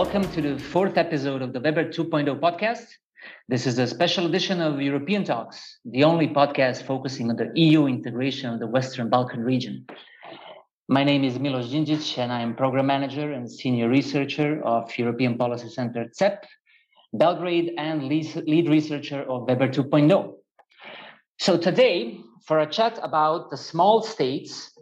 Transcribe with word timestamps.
welcome 0.00 0.30
to 0.30 0.42
the 0.42 0.58
fourth 0.58 0.98
episode 0.98 1.40
of 1.40 1.54
the 1.54 1.58
WeBER 1.58 1.86
2.0 1.86 2.38
podcast. 2.38 2.86
This 3.48 3.66
is 3.66 3.78
a 3.78 3.86
special 3.86 4.26
edition 4.26 4.60
of 4.60 4.78
European 4.78 5.24
Talks, 5.24 5.78
the 5.86 6.04
only 6.04 6.28
podcast 6.28 6.82
focusing 6.82 7.30
on 7.30 7.36
the 7.36 7.50
EU 7.54 7.86
integration 7.86 8.52
of 8.52 8.60
the 8.60 8.66
Western 8.66 9.08
Balkan 9.08 9.40
region. 9.42 9.86
My 10.90 11.02
name 11.02 11.24
is 11.24 11.38
Milos 11.38 11.72
Djindjic, 11.72 12.18
and 12.18 12.30
I 12.30 12.42
am 12.42 12.54
program 12.54 12.88
manager 12.88 13.32
and 13.32 13.50
senior 13.50 13.88
researcher 13.88 14.62
of 14.66 14.82
European 14.98 15.38
Policy 15.38 15.70
Center 15.70 16.10
CEP, 16.12 16.44
Belgrade, 17.14 17.72
and 17.78 18.06
lead 18.06 18.68
researcher 18.68 19.22
of 19.22 19.46
WeBER 19.48 19.68
2.0. 19.72 20.34
So 21.38 21.56
today, 21.56 22.20
for 22.46 22.60
a 22.60 22.66
chat 22.66 22.98
about 23.02 23.50
the 23.50 23.56
small 23.56 24.02
states 24.02 24.72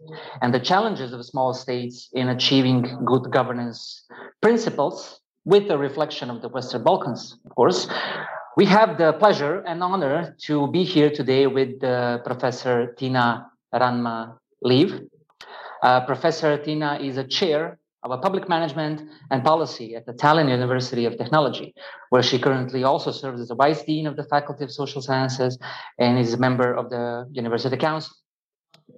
and 0.43 0.53
the 0.53 0.61
challenges 0.61 1.13
of 1.13 1.25
small 1.25 1.55
states 1.55 2.11
in 2.13 2.29
achieving 2.29 2.83
good 3.05 3.31
governance 3.33 4.05
principles 4.43 5.21
with 5.45 5.71
a 5.71 5.79
reflection 5.79 6.31
of 6.31 6.43
the 6.43 6.49
Western 6.49 6.83
Balkans, 6.85 7.39
of 7.45 7.55
course. 7.55 7.89
We 8.57 8.67
have 8.67 8.99
the 8.99 9.15
pleasure 9.15 9.61
and 9.67 9.83
honor 9.83 10.37
to 10.43 10.69
be 10.69 10.85
here 10.85 11.11
today 11.11 11.47
with 11.47 11.83
uh, 11.83 12.19
Professor 12.19 12.95
Tina 12.99 13.47
Ranma 13.75 14.37
Liv. 14.63 15.01
Uh, 15.83 16.05
Professor 16.07 16.57
Tiina 16.59 17.01
is 17.07 17.17
a 17.17 17.25
chair 17.25 17.79
of 18.13 18.21
public 18.23 18.49
management 18.49 19.03
and 19.31 19.43
policy 19.43 19.97
at 19.97 20.05
the 20.07 20.13
Tallinn 20.13 20.51
University 20.51 21.07
of 21.07 21.17
Technology, 21.17 21.75
where 22.11 22.23
she 22.23 22.39
currently 22.39 22.85
also 22.85 23.11
serves 23.11 23.41
as 23.41 23.51
a 23.51 23.55
vice 23.55 23.83
dean 23.83 24.07
of 24.07 24.17
the 24.17 24.25
Faculty 24.25 24.65
of 24.65 24.71
Social 24.71 25.01
Sciences 25.01 25.59
and 25.99 26.19
is 26.19 26.35
a 26.35 26.39
member 26.39 26.73
of 26.73 26.91
the 26.91 27.27
University 27.33 27.77
Council. 27.77 28.15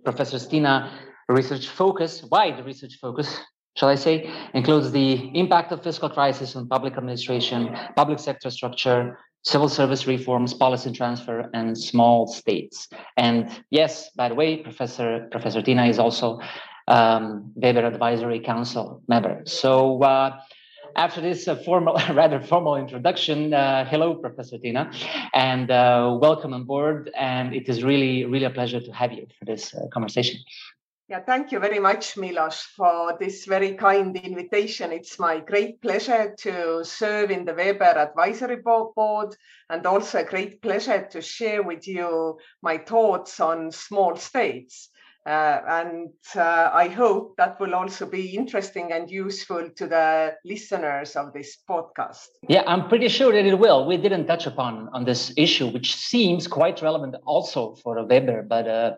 Professor 0.05 0.39
Stina 0.39 0.91
research 1.29 1.69
focus, 1.69 2.23
wide 2.25 2.65
research 2.65 2.99
focus, 3.01 3.41
shall 3.77 3.89
I 3.89 3.95
say, 3.95 4.31
includes 4.55 4.91
the 4.91 5.31
impact 5.39 5.73
of 5.73 5.83
fiscal 5.83 6.09
crisis 6.09 6.57
on 6.57 6.69
public 6.69 6.97
administration, 6.97 7.77
public 7.95 8.19
sector 8.19 8.51
structure, 8.51 9.19
civil 9.45 9.69
service 9.69 10.07
reforms, 10.09 10.55
policy 10.55 10.91
transfer, 10.91 11.49
and 11.55 11.79
small 11.79 12.27
states. 12.27 12.89
And 13.17 13.49
yes, 13.71 14.11
by 14.17 14.29
the 14.29 14.35
way, 14.35 14.57
Professor 14.57 15.29
Professor 15.31 15.63
Tiina 15.63 15.89
is 15.89 16.01
also 16.01 16.41
um, 16.89 17.53
WeBER 17.57 17.85
Advisory 17.85 18.41
Council 18.41 19.03
member. 19.09 19.43
So 19.45 20.03
uh, 20.03 20.41
after 20.97 21.21
this 21.21 21.47
uh, 21.47 21.57
formal, 21.57 21.95
rather 22.15 22.41
formal 22.41 22.77
introduction, 22.77 23.53
uh, 23.53 23.85
hello, 23.85 24.15
Professor 24.15 24.59
Tiina, 24.59 24.93
and 25.35 25.71
uh, 25.71 26.17
welcome 26.21 26.55
on 26.55 26.65
board. 26.65 27.11
And 27.17 27.55
it 27.55 27.69
is 27.69 27.85
really, 27.85 28.25
really 28.25 28.47
a 28.47 28.51
pleasure 28.51 28.81
to 28.81 28.93
have 28.93 29.13
you 29.13 29.27
for 29.39 29.45
this 29.45 29.75
uh, 29.75 29.87
conversation. 29.93 30.41
Yeah, 31.09 31.21
thank 31.21 31.53
you 31.53 31.61
very 31.61 31.79
much, 31.79 32.17
Milos, 32.17 32.63
for 32.63 33.17
this 33.21 33.45
very 33.45 33.75
kind 33.75 34.17
invitation. 34.17 34.91
It's 34.91 35.21
my 35.21 35.39
great 35.39 35.81
pleasure 35.81 36.35
to 36.39 36.85
serve 36.85 37.31
in 37.31 37.45
the 37.45 37.53
WeBER 37.53 37.97
Advisory 37.97 38.57
Board 38.57 39.37
and 39.71 39.87
also 39.87 40.19
a 40.19 40.25
great 40.25 40.61
pleasure 40.61 41.07
to 41.13 41.21
share 41.21 41.63
with 41.63 41.87
you 41.87 42.41
my 42.61 42.79
thoughts 42.79 43.39
on 43.39 43.71
small 43.71 44.17
states. 44.17 44.89
Uh, 45.27 45.61
and 45.69 46.11
uh, 46.37 46.71
I 46.73 46.87
hope 46.87 47.37
that 47.37 47.59
will 47.59 47.75
also 47.75 48.07
be 48.07 48.37
interesting 48.37 48.93
and 48.93 49.11
useful 49.11 49.69
to 49.75 49.87
the 49.89 50.35
listeners 50.45 51.17
of 51.17 51.33
this 51.33 51.59
podcast. 51.69 52.29
Yeah, 52.49 52.63
I'm 52.67 52.89
pretty 52.89 53.09
sure 53.09 53.33
that 53.33 53.45
it 53.45 53.59
will. 53.59 53.87
We 53.87 53.97
didn't 53.97 54.29
touch 54.29 54.47
upon 54.47 54.89
on 54.93 55.05
this 55.05 55.33
issue, 55.37 55.67
which 55.67 55.97
seems 55.97 56.47
quite 56.47 56.81
relevant 56.81 57.17
also 57.27 57.75
for 57.83 57.97
WeBER, 57.97 58.47
but 58.47 58.69
uh, 58.69 58.97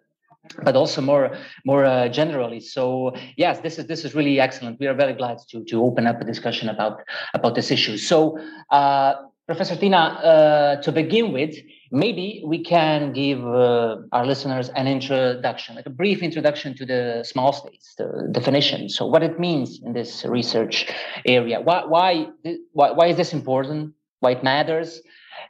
but 0.64 0.76
also 0.76 1.00
more 1.00 1.34
more 1.64 1.86
uh, 1.86 2.08
generally. 2.08 2.60
So 2.60 3.14
yes, 3.38 3.60
this 3.60 3.78
is 3.78 3.86
this 3.86 4.04
is 4.04 4.14
really 4.14 4.38
excellent. 4.38 4.78
We 4.78 4.86
are 4.86 4.94
very 4.94 5.14
glad 5.14 5.38
to 5.50 5.64
to 5.64 5.82
open 5.82 6.06
up 6.06 6.20
a 6.20 6.24
discussion 6.24 6.68
about 6.68 7.00
about 7.32 7.54
this 7.54 7.70
issue. 7.70 7.96
So. 7.96 8.38
Uh, 8.70 9.14
Professor 9.48 9.76
Tiina, 9.76 10.22
uh, 10.22 10.82
to 10.82 10.92
begin 10.92 11.32
with, 11.32 11.56
maybe 11.90 12.42
we 12.44 12.62
can 12.62 13.12
give 13.12 13.44
uh, 13.46 13.98
our 14.12 14.26
listeners 14.26 14.68
an 14.70 14.86
introduction, 14.86 15.76
like 15.76 15.86
a 15.86 15.90
brief 15.90 16.22
introduction 16.22 16.74
to 16.76 16.86
the 16.86 17.24
small 17.24 17.52
states, 17.52 17.94
the 17.96 18.28
definition. 18.30 18.88
So, 18.88 19.06
what 19.06 19.22
it 19.22 19.38
means 19.38 19.80
in 19.82 19.92
this 19.92 20.24
research 20.24 20.90
area. 21.26 21.60
Why, 21.60 21.84
why, 21.84 22.28
why, 22.72 22.92
why 22.92 23.06
is 23.06 23.16
this 23.16 23.32
important? 23.32 23.94
Why 24.20 24.32
it 24.32 24.44
matters? 24.44 25.00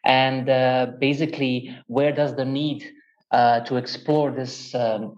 And 0.04 0.49
uh, 0.49 0.93
basically, 0.99 1.76
where 1.87 2.12
does 2.12 2.37
the 2.37 2.44
need 2.44 2.84
uh, 3.31 3.60
to 3.60 3.76
explore 3.76 4.31
this 4.31 4.75
um, 4.75 5.16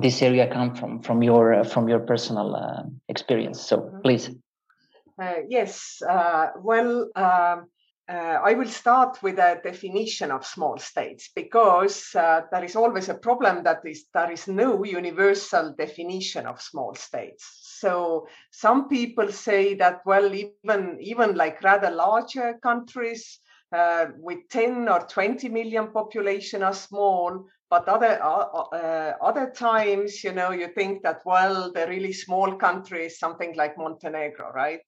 this 0.00 0.22
area 0.22 0.50
come 0.52 0.74
from? 0.74 1.02
From 1.02 1.22
your 1.22 1.54
uh, 1.54 1.64
from 1.64 1.88
your 1.88 2.00
personal 2.00 2.56
uh, 2.56 2.82
experience. 3.08 3.60
So, 3.60 3.78
mm-hmm. 3.78 4.00
please. 4.00 4.30
yes. 5.48 6.02
well. 6.62 7.10
Uh, 8.06 8.38
I 8.44 8.52
will 8.52 8.68
start 8.68 9.22
with 9.22 9.38
a 9.38 9.60
definition 9.62 10.30
of 10.30 10.44
small 10.44 10.76
states 10.76 11.30
because 11.34 12.14
uh, 12.14 12.42
there 12.52 12.62
is 12.62 12.76
always 12.76 13.08
a 13.08 13.14
problem 13.14 13.64
that 13.64 13.80
is 13.86 14.04
there 14.12 14.30
is 14.30 14.46
no 14.46 14.84
universal 14.84 15.74
definition 15.78 16.46
of 16.46 16.60
small 16.60 16.94
states. 16.94 17.44
So 17.80 18.28
some 18.50 18.88
people 18.88 19.32
say 19.32 19.72
that 19.76 20.02
well, 20.04 20.34
even 20.34 20.98
even 21.00 21.34
like 21.34 21.62
rather 21.62 21.90
larger 21.90 22.58
countries 22.62 23.40
uh, 23.72 24.06
with 24.18 24.48
10 24.50 24.86
or 24.86 25.00
20 25.08 25.48
million 25.48 25.90
population 25.90 26.62
are 26.62 26.74
small, 26.74 27.46
but 27.70 27.88
other 27.88 28.22
uh, 28.22 28.46
uh, 28.72 29.14
other 29.22 29.50
times, 29.50 30.22
you 30.22 30.32
know, 30.32 30.50
you 30.50 30.68
think 30.68 31.02
that 31.04 31.22
well, 31.24 31.72
the 31.72 31.86
really 31.88 32.12
small 32.12 32.56
country 32.56 33.06
is 33.06 33.18
something 33.18 33.54
like 33.56 33.78
Montenegro, 33.78 34.52
right? 34.52 34.80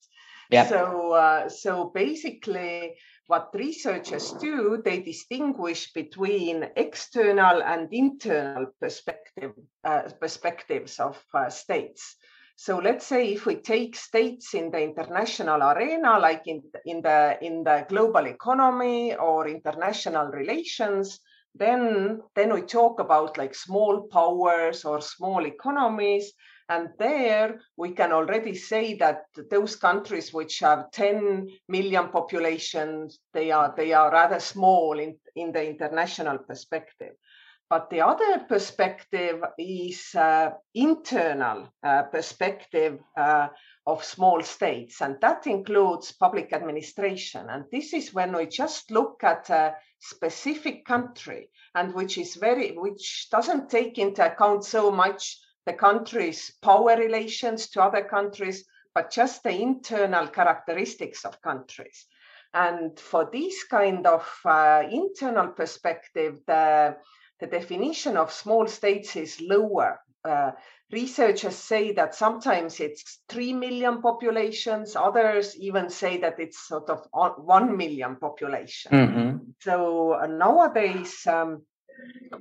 So, 0.50 1.12
uh, 1.12 1.48
so 1.48 1.90
basically, 1.94 2.94
what 3.26 3.50
researchers 3.54 4.32
do, 4.32 4.80
they 4.84 5.00
distinguish 5.00 5.92
between 5.92 6.68
external 6.76 7.62
and 7.62 7.88
internal 7.92 8.66
perspective 8.80 9.52
uh, 9.84 10.02
perspectives 10.20 11.00
of 11.00 11.20
uh, 11.34 11.50
states. 11.50 12.16
So 12.58 12.78
let's 12.78 13.06
say 13.06 13.32
if 13.34 13.44
we 13.44 13.56
take 13.56 13.96
states 13.96 14.54
in 14.54 14.70
the 14.70 14.80
international 14.80 15.62
arena, 15.62 16.18
like 16.18 16.42
in, 16.46 16.62
in 16.86 17.02
the 17.02 17.36
in 17.42 17.64
the 17.64 17.84
global 17.88 18.26
economy 18.26 19.14
or 19.14 19.46
international 19.46 20.28
relations, 20.28 21.20
then 21.54 22.22
then 22.34 22.54
we 22.54 22.62
talk 22.62 22.98
about 23.00 23.36
like 23.36 23.54
small 23.54 24.08
powers 24.08 24.84
or 24.84 25.02
small 25.02 25.44
economies 25.44 26.32
and 26.68 26.90
there 26.98 27.60
we 27.76 27.92
can 27.92 28.12
already 28.12 28.54
say 28.54 28.94
that 28.94 29.26
those 29.50 29.76
countries 29.76 30.32
which 30.32 30.58
have 30.60 30.90
10 30.90 31.48
million 31.68 32.08
populations, 32.08 33.20
they 33.32 33.50
are, 33.50 33.72
they 33.76 33.92
are 33.92 34.10
rather 34.10 34.40
small 34.40 34.98
in, 34.98 35.16
in 35.36 35.52
the 35.52 35.68
international 35.68 36.38
perspective. 36.38 37.14
But 37.68 37.90
the 37.90 38.00
other 38.00 38.44
perspective 38.48 39.42
is 39.58 40.14
uh, 40.14 40.50
internal 40.74 41.68
uh, 41.82 42.04
perspective 42.04 43.00
uh, 43.16 43.48
of 43.86 44.04
small 44.04 44.40
states, 44.42 45.00
and 45.00 45.20
that 45.20 45.48
includes 45.48 46.12
public 46.12 46.52
administration. 46.52 47.48
And 47.50 47.64
this 47.72 47.92
is 47.92 48.14
when 48.14 48.36
we 48.36 48.46
just 48.46 48.92
look 48.92 49.24
at 49.24 49.50
a 49.50 49.74
specific 49.98 50.84
country, 50.84 51.50
and 51.74 51.92
which 51.92 52.18
is 52.18 52.36
very, 52.36 52.70
which 52.76 53.28
doesn't 53.30 53.68
take 53.68 53.98
into 53.98 54.24
account 54.24 54.64
so 54.64 54.92
much 54.92 55.36
the 55.66 55.72
country's 55.72 56.52
power 56.62 56.96
relations 56.96 57.68
to 57.70 57.82
other 57.82 58.04
countries, 58.04 58.64
but 58.94 59.10
just 59.10 59.42
the 59.42 59.50
internal 59.50 60.28
characteristics 60.28 61.24
of 61.24 61.42
countries. 61.42 62.06
And 62.54 62.98
for 62.98 63.28
this 63.30 63.64
kind 63.64 64.06
of 64.06 64.26
uh, 64.44 64.84
internal 64.90 65.48
perspective, 65.48 66.38
the, 66.46 66.96
the 67.40 67.46
definition 67.46 68.16
of 68.16 68.32
small 68.32 68.66
states 68.66 69.16
is 69.16 69.40
lower. 69.40 70.00
Uh, 70.24 70.52
researchers 70.90 71.56
say 71.56 71.92
that 71.92 72.14
sometimes 72.14 72.80
it's 72.80 73.20
3 73.28 73.52
million 73.52 74.00
populations, 74.00 74.96
others 74.96 75.56
even 75.56 75.90
say 75.90 76.18
that 76.18 76.38
it's 76.38 76.66
sort 76.66 76.88
of 76.88 77.06
1 77.12 77.76
million 77.76 78.16
population. 78.16 78.92
Mm-hmm. 78.92 79.36
So 79.60 80.14
uh, 80.14 80.26
nowadays, 80.26 81.26
um, 81.26 81.62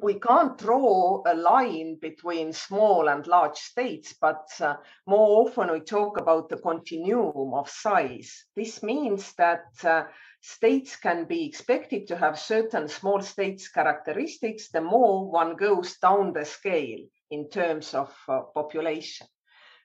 we 0.02 0.20
can't 0.20 0.58
draw 0.58 1.22
a 1.26 1.34
line 1.34 1.98
between 2.02 2.54
small 2.54 3.08
and 3.10 3.26
large 3.28 3.58
states, 3.58 4.14
but 4.20 4.48
uh, 4.60 4.76
more 5.06 5.48
often 5.48 5.72
we 5.72 5.80
talk 5.80 6.20
about 6.20 6.50
the 6.50 6.58
continuum 6.58 7.54
of 7.54 7.70
size. 7.70 8.46
This 8.56 8.84
means 8.84 9.34
that 9.34 9.66
uh, 9.84 10.04
states 10.42 10.96
can 10.96 11.26
be 11.26 11.46
expected 11.46 12.08
to 12.08 12.18
have 12.18 12.40
certain 12.40 12.88
small 12.88 13.22
states 13.22 13.68
characteristics 13.68 14.70
the 14.70 14.82
more 14.82 15.32
one 15.32 15.56
goes 15.56 15.98
down 15.98 16.34
the 16.34 16.46
scale 16.46 17.00
in 17.32 17.50
terms 17.50 17.94
of 17.94 18.14
uh, 18.28 18.42
population. 18.54 19.28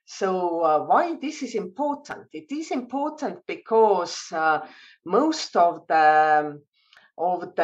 So, 0.05 0.61
uh, 0.63 0.85
why 0.87 1.17
this 1.21 1.43
is 1.43 1.55
important? 1.55 2.27
It 2.33 2.51
is 2.51 2.73
important 2.73 3.47
because 3.47 4.27
uh, 4.33 4.67
most 5.05 5.57
of 5.57 5.87
the 5.87 6.61
of 7.21 7.55
the 7.55 7.63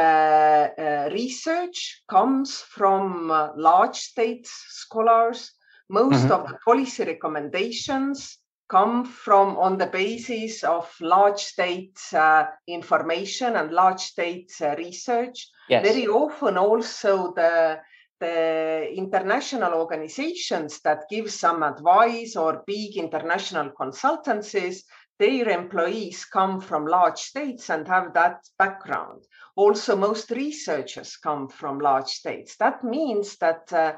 uh, 0.79 1.09
research 1.13 2.03
comes 2.09 2.61
from 2.61 3.31
uh, 3.31 3.49
large 3.57 3.97
state 3.97 4.47
scholars. 4.47 5.53
Most 5.89 6.25
mm-hmm. 6.25 6.33
of 6.33 6.49
the 6.49 6.59
policy 6.65 7.05
recommendations 7.05 8.39
come 8.69 9.05
from 9.05 9.57
on 9.57 9.79
the 9.79 9.87
basis 9.87 10.65
of 10.65 10.93
large 11.01 11.41
state 11.41 11.99
uh, 12.13 12.47
information 12.67 13.57
and 13.57 13.71
large 13.71 14.01
state 14.01 14.53
uh, 14.61 14.75
research. 14.77 15.49
Yes. 15.69 15.87
Very 15.87 16.07
often 16.07 16.59
also 16.59 17.33
the 17.35 17.81
the 18.19 18.91
international 18.95 19.75
organizations 19.75 20.81
that 20.81 21.05
give 21.11 21.31
some 21.31 21.63
advice 21.63 22.35
or 22.35 22.65
big 22.67 22.97
international 22.97 23.71
consultancies, 23.79 24.85
their 25.19 25.49
employees 25.49 26.25
come 26.25 26.61
from 26.61 26.87
large 26.87 27.19
states 27.19 27.71
and 27.71 27.89
have 27.89 28.13
that 28.15 28.45
background. 28.59 29.25
Also, 29.55 29.97
most 29.97 30.31
researchers 30.31 31.17
come 31.17 31.49
from 31.49 31.79
large 31.79 32.09
states. 32.09 32.57
That 32.57 32.85
means 32.85 33.37
that 33.39 33.73
uh, 33.73 33.95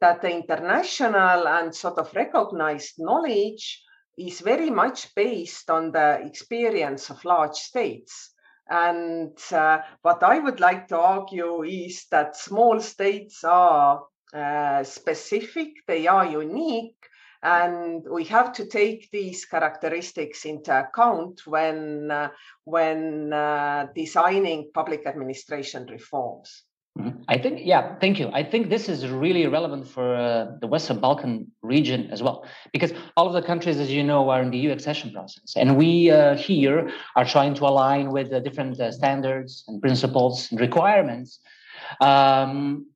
that 0.00 0.22
the 0.22 0.30
international 0.30 1.46
and 1.46 1.74
sort 1.74 1.98
of 1.98 2.14
recognized 2.14 2.94
knowledge 2.98 3.82
is 4.18 4.40
very 4.40 4.70
much 4.70 5.14
based 5.14 5.70
on 5.70 5.92
the 5.92 6.20
experience 6.24 7.10
of 7.10 7.24
large 7.24 7.56
states. 7.56 8.32
And 8.68 9.36
uh, 9.52 9.80
what 10.02 10.22
I 10.22 10.38
would 10.38 10.60
like 10.60 10.88
to 10.88 10.98
argue 10.98 11.64
is 11.64 12.06
that 12.10 12.36
small 12.36 12.80
states 12.80 13.44
are 13.44 14.02
uh, 14.32 14.84
specific, 14.84 15.72
they 15.86 16.06
are 16.06 16.24
unique, 16.24 16.96
and 17.42 18.04
we 18.10 18.24
have 18.24 18.52
to 18.52 18.66
take 18.66 19.10
these 19.10 19.44
characteristics 19.44 20.44
into 20.44 20.78
account 20.78 21.46
when 21.46 22.10
uh, 22.10 22.28
when 22.64 23.32
uh, 23.32 23.86
designing 23.94 24.70
public 24.74 25.06
administration 25.06 25.86
reforms. 25.86 26.64
Mm-hmm. 26.98 27.22
I 27.28 27.38
think, 27.38 27.60
yeah, 27.62 27.94
thank 28.00 28.18
you. 28.18 28.30
I 28.32 28.42
think 28.42 28.68
this 28.68 28.88
is 28.88 29.06
really 29.06 29.46
relevant 29.46 29.86
for 29.86 30.16
uh, 30.16 30.56
the 30.60 30.66
Western 30.66 30.98
Balkan 30.98 31.50
region 31.62 32.10
as 32.10 32.20
well, 32.22 32.44
because 32.72 32.92
all 33.16 33.28
of 33.28 33.32
the 33.32 33.42
countries, 33.42 33.78
as 33.78 33.90
you 33.90 34.02
know, 34.02 34.28
are 34.28 34.42
in 34.42 34.50
the 34.50 34.58
EU 34.58 34.72
accession 34.72 35.12
process. 35.12 35.54
And 35.56 35.76
we 35.76 36.10
uh, 36.10 36.36
here 36.36 36.90
are 37.14 37.24
trying 37.24 37.54
to 37.54 37.64
align 37.66 38.10
with 38.10 38.30
the 38.30 38.40
different 38.40 38.80
uh, 38.80 38.90
standards 38.90 39.64
and 39.68 39.80
principles 39.80 40.50
and 40.50 40.60
requirements 40.60 41.38
um, 42.00 42.86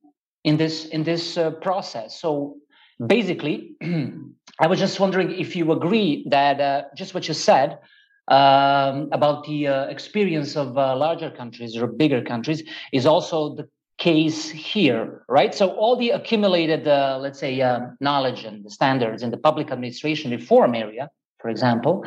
in 0.43 0.57
this, 0.57 0.87
in 0.87 1.03
this 1.03 1.37
uh, 1.37 1.51
process. 1.51 2.19
So 2.19 2.57
basically, 3.05 3.75
I 4.59 4.67
was 4.67 4.79
just 4.79 4.99
wondering 4.99 5.31
if 5.31 5.55
you 5.55 5.71
agree 5.71 6.25
that 6.29 6.61
uh, 6.61 6.83
just 6.95 7.13
what 7.13 7.27
you 7.27 7.33
said 7.33 7.79
um, 8.27 9.09
about 9.11 9.45
the 9.45 9.67
uh, 9.67 9.85
experience 9.85 10.55
of 10.55 10.77
uh, 10.77 10.95
larger 10.95 11.29
countries 11.29 11.75
or 11.77 11.87
bigger 11.87 12.21
countries 12.21 12.63
is 12.91 13.05
also 13.05 13.55
the 13.55 13.67
case 13.97 14.49
here, 14.49 15.23
right? 15.29 15.53
So 15.53 15.69
all 15.69 15.95
the 15.95 16.09
accumulated, 16.09 16.87
uh, 16.87 17.17
let's 17.21 17.39
say, 17.39 17.61
uh, 17.61 17.79
knowledge 17.99 18.43
and 18.43 18.63
the 18.65 18.69
standards 18.69 19.23
in 19.23 19.31
the 19.31 19.37
public 19.37 19.71
administration 19.71 20.31
reform 20.31 20.75
area, 20.75 21.09
for 21.39 21.49
example, 21.49 22.05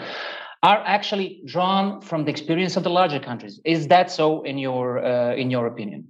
are 0.63 0.83
actually 0.85 1.41
drawn 1.47 2.01
from 2.01 2.25
the 2.25 2.31
experience 2.31 2.77
of 2.77 2.83
the 2.83 2.91
larger 2.91 3.21
countries. 3.21 3.61
Is 3.65 3.89
that 3.89 4.11
so 4.11 4.43
in 4.43 4.59
your 4.59 5.05
uh, 5.05 5.35
in 5.35 5.51
your 5.51 5.67
opinion? 5.67 6.09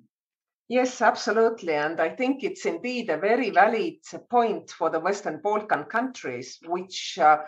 Yes, 0.69 1.01
absolutely. 1.01 1.73
And 1.73 1.99
I 1.99 2.11
think 2.11 2.45
it's 2.45 2.67
indeed 2.67 3.09
a 3.09 3.17
very 3.17 3.51
valid 3.51 3.95
point 4.31 4.71
for 4.71 4.91
the 4.91 5.01
Western 5.01 5.41
Balkan 5.43 5.85
countries, 5.85 6.59
which 6.67 7.19
uh, 7.19 7.39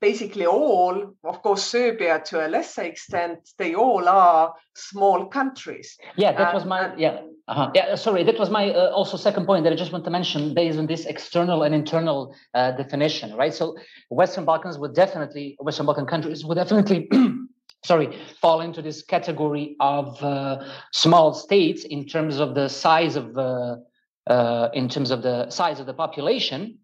basically 0.00 0.46
all, 0.46 1.14
of 1.24 1.42
course, 1.42 1.62
Serbia 1.64 2.20
to 2.26 2.46
a 2.46 2.48
lesser 2.48 2.82
extent, 2.82 3.50
they 3.58 3.74
all 3.74 4.08
are 4.08 4.54
small 4.74 5.26
countries. 5.26 5.96
Yeah, 6.16 6.32
that 6.32 6.54
was 6.54 6.64
my 6.64 6.94
yeah. 6.96 7.20
Uh-huh. 7.48 7.70
Yeah, 7.74 7.94
sorry, 7.94 8.24
that 8.24 8.38
was 8.38 8.50
my 8.50 8.74
uh, 8.74 8.90
also 8.90 9.16
second 9.16 9.46
point 9.46 9.64
that 9.64 9.72
I 9.72 9.76
just 9.76 9.90
want 9.90 10.04
to 10.04 10.10
mention 10.10 10.52
based 10.52 10.78
on 10.78 10.86
this 10.86 11.06
external 11.06 11.62
and 11.62 11.74
internal 11.74 12.34
uh, 12.52 12.72
definition, 12.72 13.34
right? 13.36 13.54
So 13.54 13.74
Western 14.10 14.44
Balkans 14.44 14.78
would 14.78 14.94
definitely, 14.94 15.56
Western 15.58 15.86
Balkan 15.86 16.04
countries 16.04 16.44
would 16.44 16.56
definitely, 16.56 17.08
sorry, 17.84 18.18
fall 18.40 18.60
into 18.60 18.82
this 18.82 19.02
category 19.02 19.76
of 19.80 20.22
uh, 20.22 20.64
small 20.92 21.32
states 21.32 21.84
in 21.84 22.06
terms 22.06 22.38
of 22.38 22.54
the 22.54 22.68
size 22.68 23.16
of 23.16 23.34
the, 23.34 23.84
uh, 24.26 24.68
in 24.74 24.88
terms 24.88 25.10
of 25.10 25.22
the 25.22 25.48
size 25.50 25.80
of 25.80 25.86
the 25.86 25.94
population, 25.94 26.78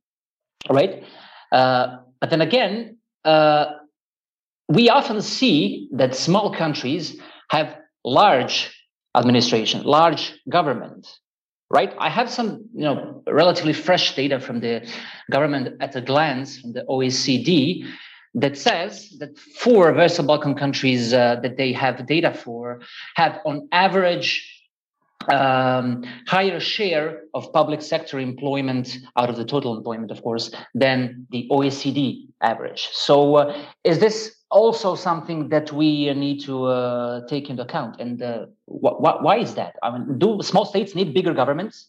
right? 0.70 1.04
Uh, 1.52 1.98
but 2.20 2.30
then 2.30 2.40
again, 2.40 2.96
uh, 3.24 3.66
we 4.68 4.88
often 4.88 5.20
see 5.20 5.88
that 5.92 6.14
small 6.14 6.54
countries 6.54 7.20
have 7.50 7.76
large 8.04 8.70
administration, 9.14 9.82
large 9.82 10.40
government, 10.48 11.06
right? 11.70 11.94
I 11.98 12.08
have 12.08 12.30
some, 12.30 12.68
you 12.74 12.84
know, 12.84 13.22
relatively 13.26 13.72
fresh 13.72 14.14
data 14.14 14.40
from 14.40 14.60
the 14.60 14.88
government 15.30 15.76
at 15.80 15.94
a 15.96 16.00
glance 16.00 16.58
from 16.58 16.72
the 16.72 16.84
OECD 16.88 17.86
that 18.34 18.56
says 18.58 19.10
that 19.18 19.38
four 19.38 19.92
Western 19.92 20.26
Balkan 20.26 20.54
countries 20.54 21.12
uh, 21.12 21.36
that 21.42 21.56
they 21.56 21.72
have 21.72 22.06
data 22.06 22.32
for 22.34 22.80
have 23.16 23.40
on 23.44 23.68
average 23.72 24.50
um, 25.28 26.04
higher 26.26 26.60
share 26.60 27.22
of 27.32 27.52
public 27.52 27.80
sector 27.80 28.18
employment 28.18 28.98
out 29.16 29.30
of 29.30 29.36
the 29.36 29.44
total 29.44 29.76
employment, 29.76 30.10
of 30.10 30.22
course, 30.22 30.50
than 30.74 31.26
the 31.30 31.48
OECD 31.50 32.26
average. 32.40 32.88
So, 32.92 33.36
uh, 33.36 33.56
is 33.84 33.98
this 34.00 34.36
also 34.50 34.94
something 34.94 35.48
that 35.48 35.72
we 35.72 36.12
need 36.14 36.40
to 36.44 36.64
uh, 36.66 37.26
take 37.26 37.48
into 37.48 37.62
account? 37.62 38.00
And 38.00 38.22
uh, 38.22 38.46
wh- 38.66 38.98
wh- 38.98 39.22
why 39.22 39.38
is 39.38 39.54
that? 39.54 39.76
I 39.82 39.96
mean, 39.96 40.18
do 40.18 40.40
small 40.42 40.66
states 40.66 40.94
need 40.94 41.14
bigger 41.14 41.32
governments? 41.32 41.88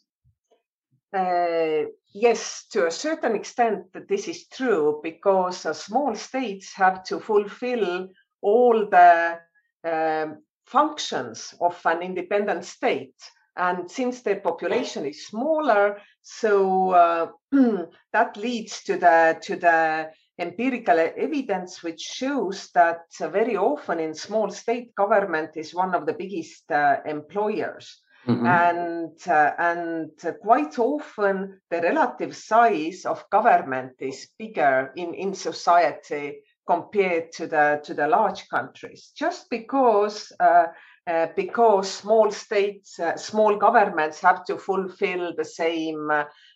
Uh, 1.15 1.85
yes, 2.13 2.65
to 2.69 2.87
a 2.87 2.91
certain 2.91 3.35
extent, 3.35 3.85
that 3.93 4.09
this 4.09 4.27
is 4.27 4.47
true 4.49 4.99
because 5.01 5.65
uh, 5.65 5.71
small 5.73 6.13
states 6.13 6.73
have 6.73 7.03
to 7.05 7.21
fulfill 7.21 8.09
all 8.41 8.89
the 8.89 9.39
um, 9.85 10.43
functions 10.65 11.53
of 11.61 11.79
an 11.85 12.01
independent 12.01 12.65
state. 12.65 13.15
And 13.55 13.89
since 13.89 14.23
their 14.23 14.41
population 14.41 15.05
is 15.05 15.27
smaller, 15.27 16.01
so 16.21 16.89
uh, 16.89 17.27
that 18.11 18.35
leads 18.35 18.83
to 18.83 18.97
the 18.97 19.37
to 19.43 19.55
the 19.55 20.11
empirical 20.37 20.99
evidence 20.99 21.81
which 21.81 22.01
shows 22.01 22.71
that 22.73 23.05
very 23.21 23.55
often 23.55 24.01
in 24.01 24.13
small 24.13 24.49
state 24.49 24.93
government 24.95 25.51
is 25.55 25.73
one 25.73 25.95
of 25.95 26.05
the 26.05 26.13
biggest 26.13 26.69
uh, 26.73 26.97
employers. 27.05 28.01
Mm-hmm. 28.27 28.45
And 28.47 29.27
uh, 29.27 29.51
and 29.59 30.11
quite 30.41 30.79
often 30.79 31.61
the 31.69 31.81
relative 31.81 32.35
size 32.35 33.05
of 33.05 33.29
government 33.29 33.93
is 33.99 34.29
bigger 34.39 34.91
in, 34.95 35.13
in 35.13 35.35
society 35.35 36.39
compared 36.65 37.31
to 37.33 37.45
the 37.45 37.81
to 37.83 37.93
the 37.93 38.07
large 38.07 38.49
countries 38.49 39.11
just 39.15 39.49
because 39.51 40.31
uh, 40.39 40.65
uh, 41.07 41.27
because 41.35 41.91
small 41.91 42.31
states 42.31 42.99
uh, 42.99 43.15
small 43.15 43.57
governments 43.57 44.19
have 44.21 44.43
to 44.45 44.57
fulfill 44.57 45.35
the 45.35 45.45
same 45.45 46.09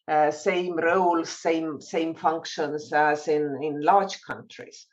uh, 0.08 0.32
same 0.32 0.76
roles 0.76 1.30
same 1.30 1.80
same 1.80 2.16
functions 2.16 2.92
as 2.92 3.28
in 3.28 3.60
in 3.62 3.80
large 3.82 4.20
countries 4.24 4.88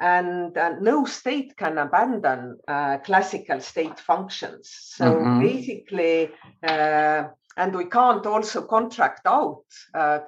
and 0.00 0.54
no 0.80 1.04
state 1.04 1.56
can 1.56 1.78
abandon 1.78 2.58
uh, 2.66 2.98
classical 2.98 3.60
state 3.60 4.00
functions 4.00 4.70
so 4.72 5.14
mm-hmm. 5.14 5.40
basically 5.40 6.30
uh, 6.66 7.24
and 7.56 7.74
we 7.74 7.84
can't 7.84 8.26
also 8.26 8.62
contract 8.62 9.26
out 9.26 9.64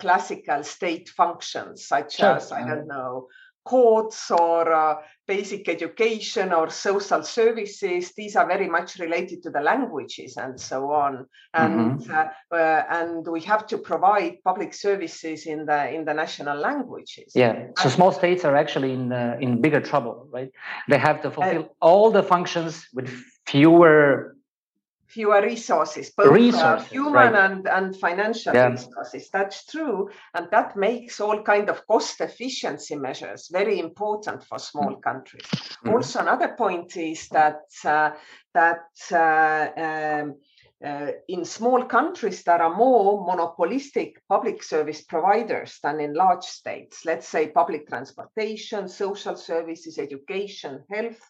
classical 0.00 0.62
state 0.62 1.08
functions 1.08 1.86
such 1.86 2.16
sure. 2.16 2.36
as 2.36 2.52
i 2.52 2.66
don't 2.66 2.86
know 2.86 3.26
courts 3.64 4.30
or 4.30 4.72
uh, 4.72 4.96
basic 5.26 5.68
education 5.68 6.52
or 6.52 6.70
social 6.70 7.22
services 7.22 8.12
these 8.16 8.36
are 8.36 8.46
very 8.46 8.68
much 8.68 8.98
related 8.98 9.42
to 9.42 9.50
the 9.50 9.60
languages 9.60 10.36
and 10.36 10.60
so 10.60 10.92
on. 10.92 11.26
And 11.54 12.00
mm-hmm. 12.00 12.12
uh, 12.12 12.56
uh, 12.56 12.84
and 12.90 13.26
we 13.26 13.40
have 13.42 13.66
to 13.68 13.78
provide 13.78 14.42
public 14.44 14.74
services 14.74 15.46
in 15.46 15.66
the 15.66 15.90
in 15.92 16.04
the 16.04 16.14
national 16.14 16.58
languages. 16.58 17.32
Yeah 17.34 17.66
so 17.78 17.88
small 17.88 18.12
states 18.12 18.44
are 18.44 18.56
actually 18.56 18.92
in 18.92 19.12
uh, 19.12 19.36
in 19.40 19.60
bigger 19.60 19.80
trouble 19.80 20.28
right? 20.30 20.50
They 20.88 20.98
have 20.98 21.22
to 21.22 21.30
fulfill 21.30 21.62
uh, 21.62 21.86
all 21.86 22.10
the 22.10 22.22
functions 22.22 22.86
with 22.92 23.08
fewer 23.46 24.33
fewer 25.14 25.40
resources, 25.40 26.10
both 26.16 26.32
resources, 26.32 26.88
human 26.88 27.12
right. 27.12 27.34
and, 27.34 27.68
and 27.68 27.96
financial 27.96 28.52
yeah. 28.52 28.68
resources. 28.68 29.30
That's 29.32 29.64
true. 29.66 30.10
And 30.34 30.48
that 30.50 30.76
makes 30.76 31.20
all 31.20 31.42
kind 31.42 31.70
of 31.70 31.86
cost 31.86 32.20
efficiency 32.20 32.96
measures 32.96 33.48
very 33.52 33.78
important 33.78 34.42
for 34.42 34.58
small 34.58 34.96
countries. 34.96 35.46
Mm-hmm. 35.52 35.90
Also, 35.90 36.20
another 36.20 36.54
point 36.58 36.96
is 36.96 37.28
that, 37.28 37.62
uh, 37.84 38.10
that 38.54 38.88
uh, 39.12 39.66
um, 39.86 40.34
uh, 40.84 41.12
in 41.28 41.44
small 41.44 41.84
countries, 41.84 42.42
there 42.42 42.60
are 42.60 42.76
more 42.76 43.24
monopolistic 43.24 44.20
public 44.28 44.62
service 44.62 45.02
providers 45.02 45.78
than 45.82 46.00
in 46.00 46.12
large 46.14 46.44
states. 46.44 47.04
Let's 47.04 47.28
say 47.28 47.48
public 47.48 47.88
transportation, 47.88 48.88
social 48.88 49.36
services, 49.36 49.98
education, 49.98 50.82
health 50.90 51.20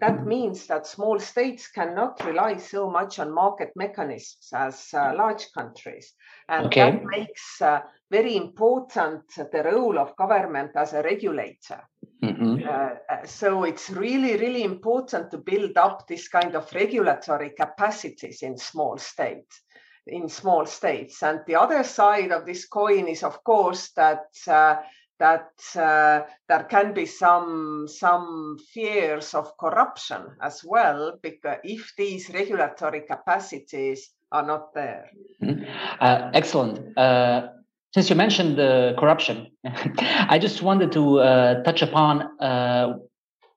that 0.00 0.26
means 0.26 0.66
that 0.66 0.86
small 0.86 1.18
states 1.18 1.68
cannot 1.68 2.24
rely 2.24 2.56
so 2.56 2.90
much 2.90 3.18
on 3.18 3.34
market 3.34 3.70
mechanisms 3.76 4.48
as 4.54 4.88
uh, 4.94 5.12
large 5.16 5.46
countries. 5.52 6.12
And 6.48 6.66
okay. 6.66 6.90
that 6.90 7.04
makes 7.04 7.60
uh, 7.60 7.80
very 8.10 8.36
important 8.36 9.22
the 9.36 9.62
role 9.64 9.98
of 9.98 10.16
government 10.16 10.72
as 10.76 10.92
a 10.92 11.02
regulator. 11.02 11.82
Mm-hmm. 12.22 12.66
Uh, 12.68 13.26
so 13.26 13.64
it's 13.64 13.90
really, 13.90 14.36
really 14.36 14.62
important 14.62 15.30
to 15.30 15.38
build 15.38 15.76
up 15.76 16.06
this 16.06 16.28
kind 16.28 16.54
of 16.54 16.72
regulatory 16.72 17.50
capacities 17.50 18.42
in 18.42 18.56
small 18.56 18.98
states 18.98 19.60
in 20.06 20.28
small 20.28 20.66
states. 20.66 21.22
And 21.22 21.40
the 21.46 21.56
other 21.56 21.82
side 21.82 22.30
of 22.30 22.44
this 22.44 22.66
coin 22.66 23.08
is, 23.08 23.22
of 23.22 23.42
course, 23.42 23.90
that 23.96 24.26
uh, 24.46 24.76
that 25.18 25.50
uh, 25.76 26.22
there 26.48 26.64
can 26.64 26.92
be 26.92 27.06
some 27.06 27.86
some 27.88 28.58
fears 28.72 29.34
of 29.34 29.56
corruption 29.58 30.22
as 30.42 30.62
well, 30.64 31.18
because 31.22 31.58
if 31.64 31.92
these 31.96 32.30
regulatory 32.30 33.02
capacities 33.02 34.10
are 34.32 34.44
not 34.44 34.74
there. 34.74 35.10
Mm-hmm. 35.42 35.64
Uh, 36.00 36.30
excellent. 36.34 36.98
Uh, 36.98 37.48
since 37.94 38.10
you 38.10 38.16
mentioned 38.16 38.58
the 38.58 38.94
corruption, 38.98 39.46
I 39.64 40.38
just 40.40 40.62
wanted 40.62 40.90
to 40.92 41.20
uh, 41.20 41.62
touch 41.62 41.82
upon 41.82 42.40
uh, 42.40 42.98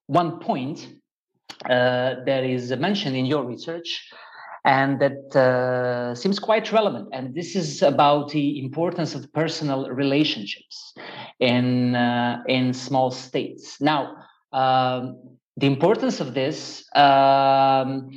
one 0.06 0.40
point 0.40 0.88
that 1.68 2.44
is 2.44 2.72
mentioned 2.78 3.16
in 3.16 3.26
your 3.26 3.44
research 3.44 4.10
and 4.68 5.00
that 5.00 5.36
uh, 5.36 6.14
seems 6.14 6.40
quite 6.40 6.72
relevant. 6.72 7.08
And 7.14 7.34
this 7.34 7.56
is 7.56 7.82
about 7.82 8.30
the 8.32 8.60
importance 8.60 9.16
of 9.16 9.32
personal 9.32 9.90
relationships 9.90 10.94
in 11.40 11.96
uh, 11.96 12.44
in 12.48 12.74
small 12.74 13.12
states. 13.12 13.80
Now, 13.82 14.16
um, 14.54 15.18
the 15.56 15.68
importance 15.68 16.20
of 16.20 16.34
this 16.34 16.86
um, 16.96 18.10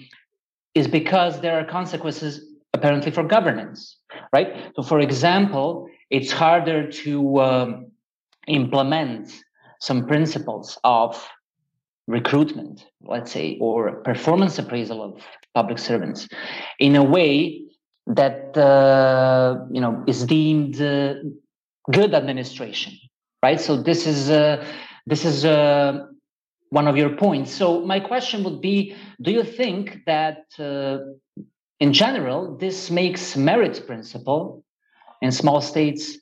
is 0.75 0.89
because 0.89 1.41
there 1.41 1.59
are 1.59 1.65
consequences 1.65 2.45
apparently 2.73 3.11
for 3.11 3.25
governance, 3.25 3.99
right? 4.33 4.73
So, 4.77 4.83
for 4.83 5.01
example, 5.01 5.89
it's 6.11 6.33
harder 6.33 6.91
to 6.91 7.41
um, 7.41 7.91
implement 8.47 9.33
some 9.81 10.07
principles 10.07 10.79
of 10.85 11.29
recruitment, 12.07 12.87
let's 13.03 13.33
say, 13.33 13.57
or 13.61 14.03
performance 14.03 14.59
appraisal 14.59 15.03
of 15.03 15.23
public 15.55 15.79
servants 15.79 16.29
in 16.79 16.97
a 16.97 17.05
way 17.05 17.63
that 18.07 18.57
uh, 18.57 19.65
you 19.71 19.81
know 19.81 20.03
is 20.07 20.25
deemed 20.25 20.81
uh, 20.81 21.15
good 21.91 22.15
administration 22.15 22.93
right? 23.43 23.61
So 23.61 23.77
this 23.77 24.07
is 24.07 24.31
uh, 24.31 24.65
this 25.07 25.25
is 25.25 25.45
uh, 25.45 26.07
one 26.71 26.87
of 26.87 26.97
your 26.97 27.11
points. 27.17 27.53
So 27.53 27.85
my 27.85 28.01
question 28.01 28.45
would 28.45 28.61
be 28.61 28.95
do 29.21 29.31
you 29.31 29.43
think 29.43 30.01
that 30.07 30.45
uh, 30.59 30.99
in 31.79 31.93
general 31.93 32.57
this 32.57 32.91
makes 32.91 33.37
merit 33.37 33.85
principle 33.87 34.65
in 35.23 35.33
small 35.33 35.61
states 35.61 36.19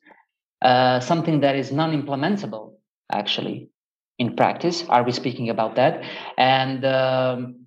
uh, 0.62 1.00
something 1.00 1.40
that 1.40 1.54
is 1.54 1.70
non-implementable 1.70 2.72
actually 3.12 3.68
in 4.18 4.34
practice? 4.34 4.84
Are 4.88 5.04
we 5.04 5.12
speaking 5.12 5.50
about 5.50 5.76
that? 5.76 6.02
And 6.36 6.84
um, 6.84 7.66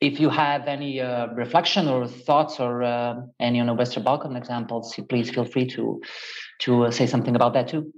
if 0.00 0.20
you 0.20 0.30
have 0.30 0.68
any 0.68 1.00
uh, 1.00 1.28
reflection 1.28 1.88
or 1.88 2.06
thoughts 2.06 2.60
or 2.60 2.82
uh, 2.82 3.16
any 3.40 3.60
on 3.60 3.66
the 3.66 3.74
Western 3.74 4.04
Balkan 4.04 4.36
examples, 4.36 4.98
please 5.08 5.30
feel 5.30 5.44
free 5.44 5.66
to 5.68 6.00
to 6.60 6.84
uh, 6.84 6.90
say 6.90 7.06
something 7.06 7.34
about 7.34 7.54
that 7.54 7.68
too. 7.68 7.92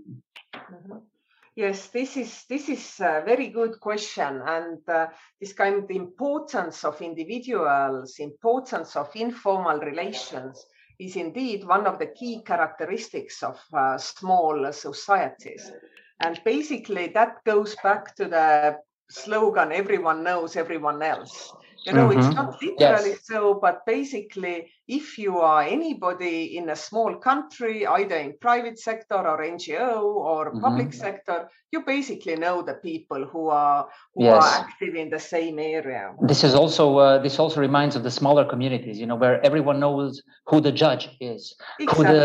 Yes, 1.57 1.87
this 1.87 2.19
is 2.19 2.45
this 2.51 2.69
is 2.69 3.01
a 3.01 3.23
very 3.25 3.49
good 3.49 3.81
question, 3.81 4.43
and 4.45 4.79
uh, 4.91 5.07
this 5.41 5.55
kind 5.55 5.83
of 5.83 5.91
importance 5.91 6.85
of 6.85 7.01
individuals, 7.01 8.19
importance 8.19 8.95
of 8.95 9.09
informal 9.17 9.79
relations 9.79 10.67
is 11.01 11.17
indeed 11.17 11.67
one 11.67 11.87
of 11.87 11.99
the 11.99 12.09
key 12.09 12.43
characteristics 12.43 13.43
of 13.43 13.59
uh, 13.73 13.97
small 13.97 14.71
societies. 14.71 15.73
And 16.21 16.39
basically, 16.45 17.09
that 17.15 17.43
goes 17.45 17.75
back 17.83 18.15
to 18.17 18.27
the 18.27 18.77
slogan 19.09 19.73
everyone 19.73 20.23
knows 20.23 20.57
everyone 20.57 21.01
else 21.01 21.55
you 21.87 21.93
know 21.93 22.09
mm-hmm. 22.09 22.19
it's 22.19 22.35
not 22.35 22.61
literally 22.63 23.11
yes. 23.11 23.27
so 23.27 23.55
but 23.55 23.87
basically 23.87 24.71
if 24.89 25.19
you 25.19 25.39
are 25.39 25.63
anybody 25.63 26.57
in 26.57 26.71
a 26.71 26.77
small 26.77 27.15
country 27.17 27.87
either 27.87 28.17
in 28.17 28.35
private 28.41 28.79
sector 28.79 29.15
or 29.15 29.39
ngo 29.39 30.03
or 30.31 30.51
mm-hmm. 30.51 30.61
public 30.61 30.93
sector 30.93 31.49
you 31.73 31.83
basically 31.85 32.37
know 32.37 32.63
the 32.63 32.75
people 32.75 33.25
who 33.33 33.49
are 33.49 33.89
who 34.15 34.25
yes. 34.25 34.43
are 34.43 34.65
active 34.65 34.95
in 34.95 35.09
the 35.11 35.19
same 35.19 35.59
area 35.59 36.13
this 36.23 36.43
is 36.49 36.55
also 36.55 36.99
uh, 36.99 37.19
this 37.19 37.39
also 37.39 37.61
reminds 37.61 37.95
of 37.97 38.03
the 38.03 38.11
smaller 38.11 38.45
communities 38.45 38.99
you 38.99 39.07
know 39.07 39.19
where 39.25 39.45
everyone 39.45 39.79
knows 39.79 40.23
who 40.47 40.61
the 40.61 40.73
judge 40.73 41.05
is 41.21 41.55
exactly. 41.81 42.07
who 42.07 42.13
the 42.13 42.25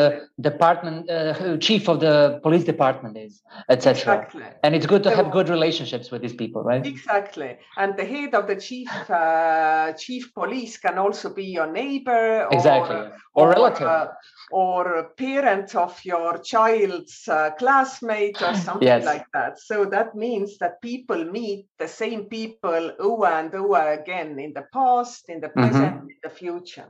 department 0.50 1.10
uh, 1.10 1.58
chief 1.58 1.88
of 1.88 2.00
the 2.00 2.40
police 2.44 2.64
department 2.64 3.18
is 3.18 3.42
etc 3.70 3.92
exactly. 3.92 4.44
and 4.64 4.76
it's 4.76 4.86
good 4.86 5.04
to 5.04 5.10
so, 5.10 5.16
have 5.16 5.32
good 5.32 5.50
relationships 5.50 6.12
with 6.12 6.22
these 6.22 6.38
people 6.44 6.62
right 6.64 6.86
exactly 6.86 7.58
and 7.78 7.98
the 7.98 8.06
head 8.06 8.34
of 8.34 8.48
the 8.48 8.56
chief 8.56 8.90
uh, 9.10 9.50
uh, 9.52 9.94
chief 9.94 10.34
police 10.34 10.78
can 10.78 10.98
also 10.98 11.28
be 11.34 11.46
your 11.58 11.72
neighbor 11.72 12.48
exactly 12.52 12.96
or, 12.96 13.12
or, 13.34 13.46
or 13.46 13.50
relative 13.50 13.88
uh, 13.88 14.08
or 14.52 15.12
parent 15.18 15.76
of 15.76 15.94
your 16.04 16.38
child's 16.40 17.28
uh, 17.28 17.50
classmate 17.60 18.42
or 18.42 18.54
something 18.68 18.88
yes. 18.88 19.06
like 19.06 19.26
that 19.34 19.60
so 19.60 19.86
that 19.86 20.16
means 20.16 20.58
that 20.60 20.82
people 20.82 21.24
meet 21.40 21.66
the 21.80 21.88
same 21.88 22.26
people 22.26 22.92
over 23.00 23.28
and 23.28 23.54
over 23.56 23.84
again 24.00 24.40
in 24.40 24.52
the 24.54 24.66
past 24.74 25.30
in 25.30 25.40
the 25.42 25.48
mm-hmm. 25.48 25.62
present 25.62 25.96
mm-hmm. 25.96 26.10
in 26.10 26.20
the 26.24 26.30
future 26.30 26.90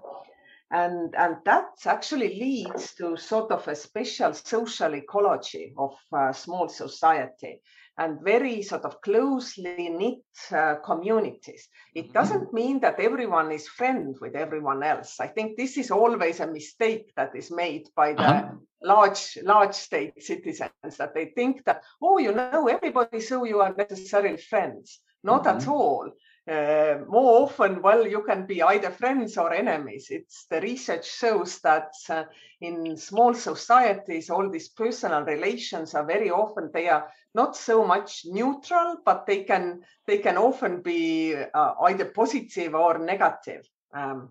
and 0.72 1.14
and 1.18 1.36
that 1.46 1.70
actually 1.86 2.40
leads 2.40 2.94
to 2.96 3.18
sort 3.18 3.52
of 3.52 3.68
a 3.68 3.76
special 3.76 4.34
social 4.34 4.94
ecology 4.96 5.74
of 5.78 5.94
uh, 6.14 6.32
small 6.32 6.68
society 6.70 7.62
and 7.98 8.22
very 8.22 8.62
sort 8.62 8.86
of 8.86 9.02
closely 9.02 9.90
knit 9.90 10.20
uh, 10.52 10.76
communities. 10.86 11.68
It 11.94 12.06
mm-hmm. 12.06 12.14
doesn't 12.14 12.54
mean 12.54 12.80
that 12.82 13.00
everyone 13.00 13.52
is 13.52 13.68
friends 13.68 14.20
with 14.22 14.36
everyone 14.36 14.84
else. 14.84 15.20
I 15.20 15.28
think 15.28 15.58
this 15.58 15.78
is 15.78 15.92
always 15.92 16.40
a 16.40 16.48
mistake 16.48 17.12
that 17.16 17.36
is 17.36 17.52
made 17.52 17.88
by 17.96 18.14
the 18.14 18.22
uh-huh. 18.22 18.52
large 18.82 19.38
large 19.44 19.76
state 19.76 20.22
citizens 20.22 20.98
that 20.98 21.14
they 21.14 21.26
think 21.26 21.64
that 21.66 21.84
oh 22.02 22.18
you 22.18 22.34
know 22.34 22.68
everybody 22.68 23.20
so 23.20 23.44
you 23.44 23.60
are 23.62 23.76
necessarily 23.76 24.38
friends. 24.38 25.00
Not 25.24 25.44
mm-hmm. 25.44 25.58
at 25.58 25.68
all 25.68 26.12
uh, 26.48 26.98
more 27.08 27.44
often, 27.44 27.82
well, 27.84 28.08
you 28.08 28.24
can 28.24 28.48
be 28.48 28.64
either 28.64 28.90
friends 28.90 29.38
or 29.38 29.54
enemies. 29.54 30.08
It's 30.10 30.46
the 30.46 30.60
research 30.60 31.08
shows 31.08 31.60
that 31.60 31.94
uh, 32.10 32.24
in 32.62 32.98
small 32.98 33.36
societies, 33.36 34.30
all 34.30 34.50
these 34.50 34.70
personal 34.70 35.24
relations 35.24 35.94
are 35.94 36.06
very 36.06 36.32
often 36.32 36.72
they 36.74 36.90
are 36.90 37.10
not 37.36 37.56
so 37.56 37.86
much 37.86 38.26
neutral, 38.26 38.98
but 39.06 39.28
they 39.28 39.44
can 39.44 39.82
they 40.08 40.18
can 40.18 40.38
often 40.38 40.82
be 40.82 41.36
uh, 41.36 41.74
either 41.84 42.06
positive 42.06 42.74
or 42.76 42.98
negative. 42.98 43.68
Um, 43.94 44.30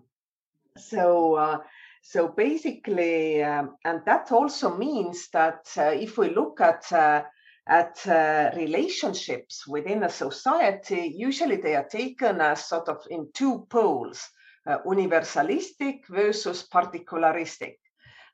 so. 0.77 1.61
So 2.03 2.29
basically, 2.29 3.43
um, 3.43 3.77
and 3.85 4.01
that 4.05 4.31
also 4.31 4.75
means 4.75 5.29
that 5.33 5.71
if 5.77 6.17
we 6.17 6.33
look 6.33 6.59
at 6.59 6.91
at 7.67 8.05
uh, 8.07 8.51
relationships 8.55 9.67
within 9.67 10.03
a 10.03 10.09
society, 10.09 11.13
usually 11.15 11.57
they 11.57 11.75
are 11.75 11.87
taken 11.87 12.41
as 12.41 12.65
sort 12.67 12.89
of 12.89 13.05
in 13.09 13.29
two 13.33 13.65
poles, 13.69 14.27
uh, 14.67 14.79
universalistic 14.85 15.99
versus 16.09 16.67
particularistic. 16.73 17.75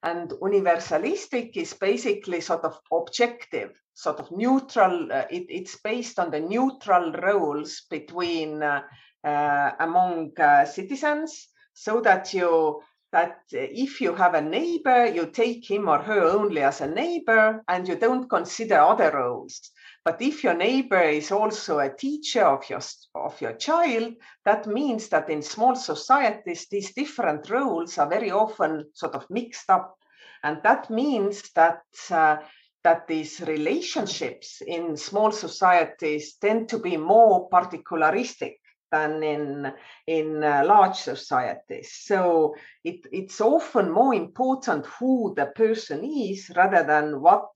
And 0.03 0.29
universalistic 0.29 1.57
is 1.57 1.73
basically 1.73 2.41
sort 2.41 2.63
of 2.63 2.79
objective, 2.91 3.71
sort 3.93 4.19
of 4.19 4.31
neutral. 4.31 5.11
Uh, 5.11 5.25
it, 5.29 5.45
it's 5.49 5.77
based 5.77 6.19
on 6.19 6.31
the 6.31 6.39
neutral 6.39 7.11
roles 7.13 7.81
between 7.89 8.61
uh, 8.61 8.83
uh, 9.23 9.71
among 9.79 10.39
uh, 10.39 10.65
citizens, 10.65 11.47
so 11.73 11.99
that 12.01 12.33
you 12.33 12.81
that 13.11 13.39
if 13.51 14.01
you 14.01 14.13
have 14.15 14.33
a 14.33 14.41
neighbor, 14.41 15.05
you 15.05 15.27
take 15.27 15.69
him 15.69 15.87
or 15.87 15.99
her 15.99 16.21
only 16.21 16.61
as 16.61 16.81
a 16.81 16.87
neighbor 16.87 17.63
and 17.67 17.87
you 17.87 17.95
don't 17.95 18.29
consider 18.29 18.79
other 18.79 19.11
roles. 19.11 19.71
But 20.03 20.21
if 20.21 20.43
your 20.43 20.53
neighbor 20.53 21.01
is 21.01 21.31
also 21.31 21.79
a 21.79 21.95
teacher 21.95 22.43
of 22.43 22.69
your, 22.69 22.81
of 23.15 23.39
your 23.41 23.53
child, 23.53 24.13
that 24.45 24.67
means 24.67 25.09
that 25.09 25.29
in 25.29 25.41
small 25.41 25.75
societies, 25.75 26.67
these 26.69 26.93
different 26.93 27.49
roles 27.49 27.97
are 27.97 28.09
very 28.09 28.31
often 28.31 28.89
sort 28.93 29.15
of 29.15 29.29
mixed 29.29 29.69
up. 29.69 29.97
And 30.43 30.61
that 30.63 30.89
means 30.89 31.51
that 31.55 31.81
uh, 32.11 32.37
that 32.83 33.07
these 33.07 33.41
relationships 33.41 34.61
in 34.65 34.95
small 34.95 35.31
societies 35.31 36.35
tend 36.39 36.69
to 36.69 36.79
be 36.79 36.95
more 36.95 37.49
particularistic 37.49 38.53
than 38.91 39.23
in 39.23 39.73
in 40.05 40.43
uh, 40.43 40.63
large 40.65 40.95
societies. 40.95 41.91
So 41.91 42.55
it, 42.83 43.05
it's 43.11 43.41
often 43.41 43.91
more 43.91 44.13
important 44.13 44.85
who 44.99 45.33
the 45.35 45.47
person 45.47 46.03
is 46.03 46.51
rather 46.55 46.83
than 46.83 47.21
what 47.21 47.49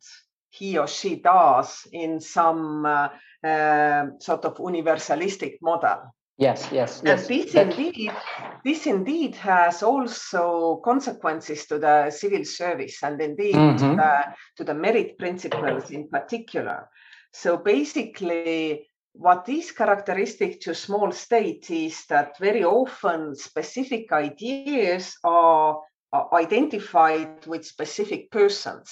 he 0.50 0.78
or 0.78 0.88
she 0.88 1.16
does 1.16 1.88
in 1.92 2.20
some 2.20 2.86
uh, 2.86 3.10
uh, 3.44 4.06
sort 4.20 4.46
of 4.46 4.58
universalistic 4.58 5.58
model. 5.62 6.14
Yes, 6.38 6.68
yes, 6.72 7.02
yes. 7.06 7.30
And 7.30 7.30
this 7.30 7.54
indeed, 7.54 8.12
this 8.66 8.88
indeed 8.88 9.36
has 9.36 9.84
also 9.84 10.82
consequences 10.84 11.68
to 11.68 11.78
the 11.78 12.10
civil 12.10 12.44
service 12.46 13.04
and 13.04 13.22
indeed 13.22 13.56
mm-hmm. 13.56 13.78
to, 13.78 13.96
the, 13.96 14.24
to 14.58 14.64
the 14.64 14.74
merit 14.74 15.20
principles 15.20 15.92
in 15.92 16.10
particular 16.10 16.90
So 17.34 17.58
basically, 17.58 18.90
what 19.14 19.48
is 19.50 19.72
characteristic 19.72 20.62
to 20.62 20.74
small 20.74 21.12
states 21.12 21.70
is 21.70 22.06
that 22.08 22.38
very 22.40 22.64
often 22.64 23.36
specific 23.36 24.12
ideas 24.12 25.16
are, 25.24 25.80
are 26.12 26.30
identified 26.34 27.46
with 27.46 27.66
specific 27.66 28.32
persons. 28.32 28.92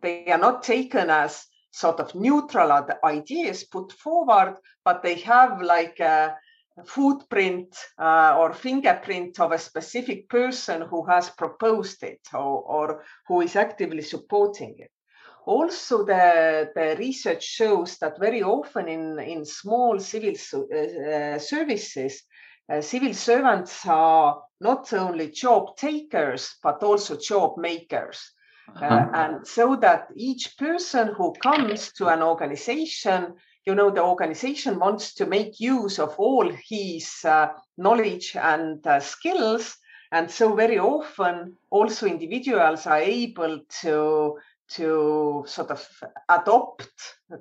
They 0.00 0.26
are 0.26 0.38
not 0.38 0.62
taken 0.62 1.10
as 1.10 1.46
sort 1.72 2.00
of 2.00 2.14
neutral 2.14 2.86
ideas 3.04 3.64
put 3.64 3.92
forward, 3.92 4.56
but 4.84 5.02
they 5.02 5.16
have 5.16 5.60
like 5.60 6.00
a 6.00 6.36
footprint 6.84 7.76
uh, 7.98 8.36
or 8.38 8.52
fingerprint 8.52 9.40
of 9.40 9.52
a 9.52 9.58
specific 9.58 10.28
person 10.28 10.82
who 10.82 11.04
has 11.06 11.30
proposed 11.30 12.02
it 12.02 12.20
or, 12.32 12.62
or 12.62 13.04
who 13.26 13.40
is 13.40 13.56
actively 13.56 14.02
supporting 14.02 14.74
it 14.78 14.90
also 15.46 16.04
the, 16.04 16.70
the 16.74 16.96
research 16.98 17.44
shows 17.44 17.98
that 17.98 18.18
very 18.18 18.42
often 18.42 18.88
in, 18.88 19.18
in 19.20 19.44
small 19.44 19.98
civil 20.00 20.32
uh, 20.32 21.38
services, 21.38 22.22
uh, 22.68 22.80
civil 22.80 23.14
servants 23.14 23.86
are 23.86 24.42
not 24.60 24.92
only 24.92 25.30
job 25.30 25.76
takers, 25.76 26.56
but 26.62 26.82
also 26.82 27.16
job 27.16 27.56
makers. 27.58 28.32
Uh, 28.68 28.84
uh-huh. 28.84 29.10
and 29.14 29.46
so 29.46 29.76
that 29.76 30.08
each 30.16 30.58
person 30.58 31.14
who 31.16 31.32
comes 31.34 31.92
to 31.92 32.08
an 32.08 32.20
organization, 32.20 33.32
you 33.64 33.76
know, 33.76 33.90
the 33.90 34.02
organization 34.02 34.80
wants 34.80 35.14
to 35.14 35.26
make 35.26 35.60
use 35.60 36.00
of 36.00 36.16
all 36.18 36.50
his 36.68 37.24
uh, 37.24 37.46
knowledge 37.78 38.34
and 38.34 38.84
uh, 38.84 38.98
skills. 38.98 39.76
And 40.10 40.28
so 40.28 40.56
very 40.56 40.78
often 40.80 41.56
also 41.70 42.06
individuals 42.06 42.86
are 42.86 42.98
able 42.98 43.60
to 43.82 44.36
to 44.68 45.44
sort 45.46 45.70
of 45.70 45.86
adopt 46.28 46.88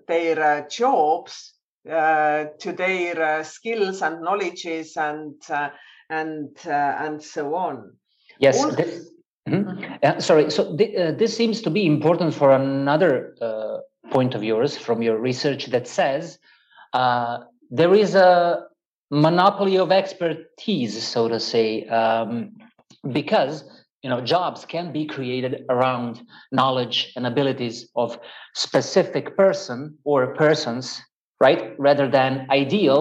their 0.08 0.39
uh, 0.39 0.70
jobs 0.70 1.53
uh, 1.89 2.46
to 2.60 2.74
their 2.74 3.22
uh, 3.22 3.44
skills 3.44 4.01
and 4.01 4.22
knowledges 4.22 4.98
and 4.98 5.36
uh, 5.50 5.70
and 6.10 6.50
uh, 6.65 6.96
and 7.00 7.22
so 7.22 7.55
on. 7.55 7.94
Yes. 8.39 8.63
Also, 8.63 8.75
this, 8.75 9.12
mm-hmm. 9.48 10.20
sorry. 10.20 10.50
So 10.51 10.75
th- 10.75 10.96
uh, 10.96 11.12
this 11.12 11.36
seems 11.36 11.62
to 11.62 11.70
be 11.70 11.86
important 11.86 12.34
for 12.34 12.51
another 12.51 13.36
point 14.12 14.36
of 14.36 14.44
yours 14.44 14.77
from 14.77 15.01
your 15.01 15.17
research 15.17 15.67
that 15.67 15.88
says 15.88 16.39
there 17.72 17.94
is 17.94 18.15
a 18.15 18.65
monopoly 19.12 19.77
of 19.77 19.91
expertise, 19.91 21.01
so 21.01 21.27
to 21.27 21.39
say, 21.39 21.86
um, 21.88 22.51
because 23.12 23.63
you 24.06 24.10
know 24.12 24.22
jobs 24.22 24.62
can 24.74 24.92
be 24.98 25.04
created 25.16 25.54
around 25.74 26.22
knowledge 26.52 26.98
and 27.16 27.24
abilities 27.26 27.78
of 27.96 28.20
specific 28.54 29.26
person 29.36 29.80
or 30.04 30.20
persons 30.36 30.86
right 31.46 31.64
rather 31.80 32.08
than 32.18 32.32
ideal 32.52 33.00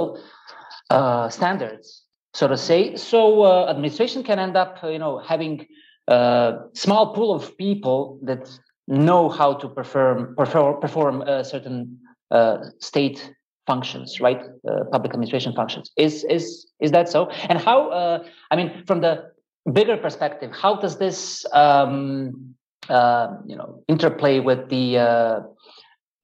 uh, 0.91 1.29
standards 1.29 2.05
so 2.35 2.49
to 2.49 2.57
say. 2.57 2.97
So 2.97 3.43
uh, 3.45 3.71
administration 3.71 4.23
can 4.25 4.39
end 4.39 4.57
up 4.57 4.79
you 4.83 4.99
know 4.99 5.19
having 5.19 5.67
a 6.09 6.59
small 6.75 7.15
pool 7.15 7.33
of 7.33 7.57
people 7.57 8.19
that 8.25 8.51
know 8.87 9.29
how 9.29 9.55
to 9.55 9.69
perform 9.69 10.35
perform, 10.37 10.81
perform 10.81 11.23
uh, 11.23 11.43
certain 11.43 11.99
uh, 12.31 12.59
state 12.81 13.33
functions 13.67 14.21
right 14.21 14.43
uh, 14.69 14.85
public 14.93 15.13
administration 15.15 15.55
functions. 15.55 15.91
Is 15.97 16.25
is 16.25 16.67
is 16.81 16.91
that 16.91 17.09
so? 17.09 17.29
And 17.49 17.59
how 17.59 17.89
uh, 17.91 18.25
i 18.51 18.57
mean 18.57 18.85
from 18.87 19.01
the 19.01 19.34
bigger 19.73 19.97
perspective, 19.97 20.52
how 20.52 20.76
does 20.76 20.99
this 20.99 21.44
um, 21.52 22.54
uh, 22.88 23.28
you 23.47 23.56
know 23.56 23.83
interplay 23.88 24.40
with 24.40 24.68
the 24.68 24.99
uh, 24.99 25.40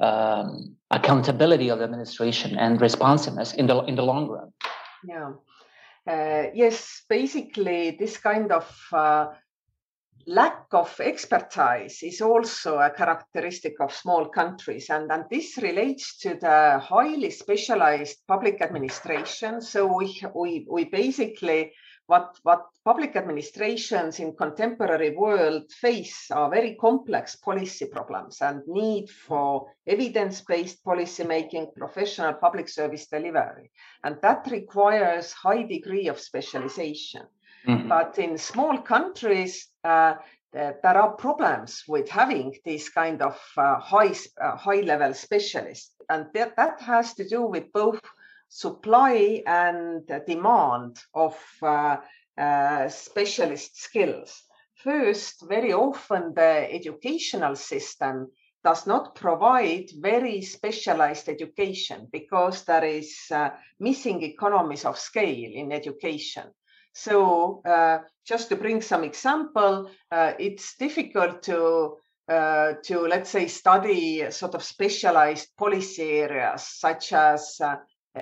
um, 0.00 0.76
accountability 0.90 1.68
of 1.70 1.78
the 1.78 1.84
administration 1.84 2.58
and 2.58 2.80
responsiveness 2.80 3.54
in 3.54 3.66
the 3.66 3.78
in 3.84 3.94
the 3.96 4.02
long 4.02 4.28
run? 4.28 4.52
Yeah. 5.04 5.32
Uh, 6.06 6.50
yes, 6.54 7.02
basically, 7.08 7.96
this 7.98 8.16
kind 8.16 8.50
of 8.52 8.66
uh, 8.92 9.28
lack 10.30 10.66
of 10.72 11.00
expertise 11.00 12.04
is 12.04 12.20
also 12.20 12.78
a 12.78 12.90
characteristic 12.90 13.74
of 13.80 13.92
small 13.92 14.28
countries, 14.28 14.88
and, 14.88 15.10
and 15.10 15.24
this 15.28 15.58
relates 15.58 16.16
to 16.18 16.34
the 16.40 16.78
highly 16.78 17.30
specialized 17.30 18.18
public 18.28 18.62
administration. 18.62 19.60
So 19.60 19.96
we 19.98 20.22
we 20.34 20.66
we 20.70 20.84
basically 20.84 21.72
what, 22.06 22.38
what 22.42 22.66
public 22.84 23.14
administrations 23.14 24.18
in 24.18 24.34
contemporary 24.34 25.14
world 25.16 25.70
face 25.70 26.28
are 26.32 26.50
very 26.50 26.74
complex 26.74 27.36
policy 27.36 27.86
problems 27.86 28.40
and 28.40 28.62
need 28.66 29.08
for 29.08 29.68
evidence-based 29.86 30.82
policy 30.84 31.22
making, 31.22 31.70
professional 31.76 32.34
public 32.34 32.68
service 32.68 33.06
delivery. 33.06 33.70
And 34.02 34.16
that 34.22 34.48
requires 34.50 35.32
high 35.32 35.62
degree 35.62 36.08
of 36.08 36.18
specialization. 36.18 37.22
Mm-hmm. 37.66 37.88
But 37.88 38.18
in 38.18 38.38
small 38.38 38.78
countries, 38.78 39.68
uh, 39.84 40.14
there 40.52 40.80
are 40.84 41.12
problems 41.12 41.84
with 41.86 42.08
having 42.08 42.56
these 42.64 42.88
kind 42.88 43.22
of 43.22 43.40
uh, 43.56 43.78
high 43.78 44.14
uh, 44.40 44.56
high 44.56 44.80
level 44.80 45.14
specialists 45.14 45.94
and 46.08 46.26
that, 46.34 46.56
that 46.56 46.80
has 46.80 47.14
to 47.14 47.28
do 47.28 47.42
with 47.42 47.72
both 47.72 48.00
supply 48.48 49.42
and 49.46 50.06
demand 50.26 50.98
of 51.14 51.38
uh, 51.62 51.96
uh, 52.36 52.88
specialist 52.88 53.80
skills. 53.80 54.42
First, 54.74 55.48
very 55.48 55.72
often 55.72 56.34
the 56.34 56.66
educational 56.72 57.54
system 57.54 58.30
does 58.64 58.86
not 58.86 59.14
provide 59.14 59.90
very 60.00 60.42
specialized 60.42 61.28
education 61.28 62.08
because 62.12 62.64
there 62.64 62.84
is 62.84 63.14
uh, 63.30 63.50
missing 63.78 64.22
economies 64.22 64.84
of 64.84 64.98
scale 64.98 65.50
in 65.54 65.72
education. 65.72 66.44
So, 66.92 67.62
uh, 67.64 67.98
just 68.26 68.48
to 68.48 68.56
bring 68.56 68.82
some 68.82 69.04
example, 69.04 69.90
uh, 70.10 70.32
it's 70.38 70.76
difficult 70.76 71.42
to 71.44 71.96
uh, 72.28 72.74
to 72.84 73.00
let's 73.08 73.30
say 73.30 73.48
study 73.48 74.30
sort 74.30 74.54
of 74.54 74.62
specialized 74.62 75.48
policy 75.56 76.20
areas 76.20 76.62
such 76.62 77.12
as 77.12 77.60
uh, 77.60 77.76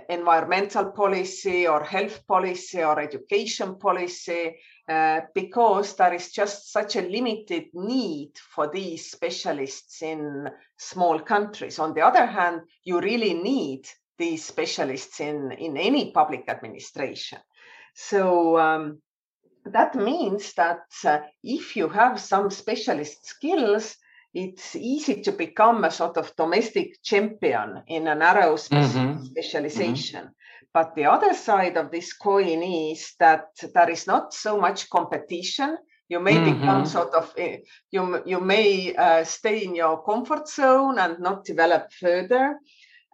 environmental 0.08 0.92
policy 0.92 1.66
or 1.66 1.82
health 1.82 2.26
policy 2.26 2.82
or 2.82 3.00
education 3.00 3.78
policy 3.78 4.56
uh, 4.88 5.20
because 5.34 5.94
there 5.96 6.14
is 6.14 6.32
just 6.32 6.72
such 6.72 6.96
a 6.96 7.02
limited 7.02 7.66
need 7.74 8.32
for 8.54 8.70
these 8.72 9.10
specialists 9.10 10.02
in 10.02 10.48
small 10.78 11.20
countries. 11.20 11.78
On 11.78 11.94
the 11.94 12.00
other 12.00 12.26
hand, 12.26 12.62
you 12.84 13.00
really 13.00 13.34
need 13.34 13.86
these 14.18 14.44
specialists 14.44 15.20
in, 15.20 15.52
in 15.52 15.76
any 15.76 16.12
public 16.12 16.44
administration. 16.48 17.38
So 18.00 18.56
um, 18.58 19.02
that 19.64 19.96
means 19.96 20.54
that 20.54 20.84
uh, 21.04 21.18
if 21.42 21.74
you 21.74 21.88
have 21.88 22.20
some 22.20 22.48
specialist 22.48 23.26
skills, 23.26 23.96
it's 24.32 24.76
easy 24.76 25.20
to 25.22 25.32
become 25.32 25.82
a 25.82 25.90
sort 25.90 26.16
of 26.16 26.34
domestic 26.36 27.02
champion 27.02 27.82
in 27.88 28.06
a 28.06 28.14
narrow 28.14 28.54
mm-hmm. 28.54 29.24
specialization. 29.24 30.20
Mm-hmm. 30.20 30.68
But 30.72 30.94
the 30.94 31.06
other 31.06 31.34
side 31.34 31.76
of 31.76 31.90
this 31.90 32.12
coin 32.12 32.62
is 32.62 33.14
that 33.18 33.48
there 33.74 33.90
is 33.90 34.06
not 34.06 34.32
so 34.32 34.60
much 34.60 34.88
competition. 34.90 35.76
You 36.08 36.20
may 36.20 36.36
mm-hmm. 36.36 36.60
become 36.60 36.86
sort 36.86 37.14
of 37.14 37.34
eh, 37.36 37.58
you 37.90 38.22
you 38.24 38.40
may 38.40 38.94
uh, 38.94 39.24
stay 39.24 39.64
in 39.64 39.74
your 39.74 40.04
comfort 40.04 40.48
zone 40.48 41.00
and 41.00 41.18
not 41.18 41.44
develop 41.44 41.92
further. 41.92 42.60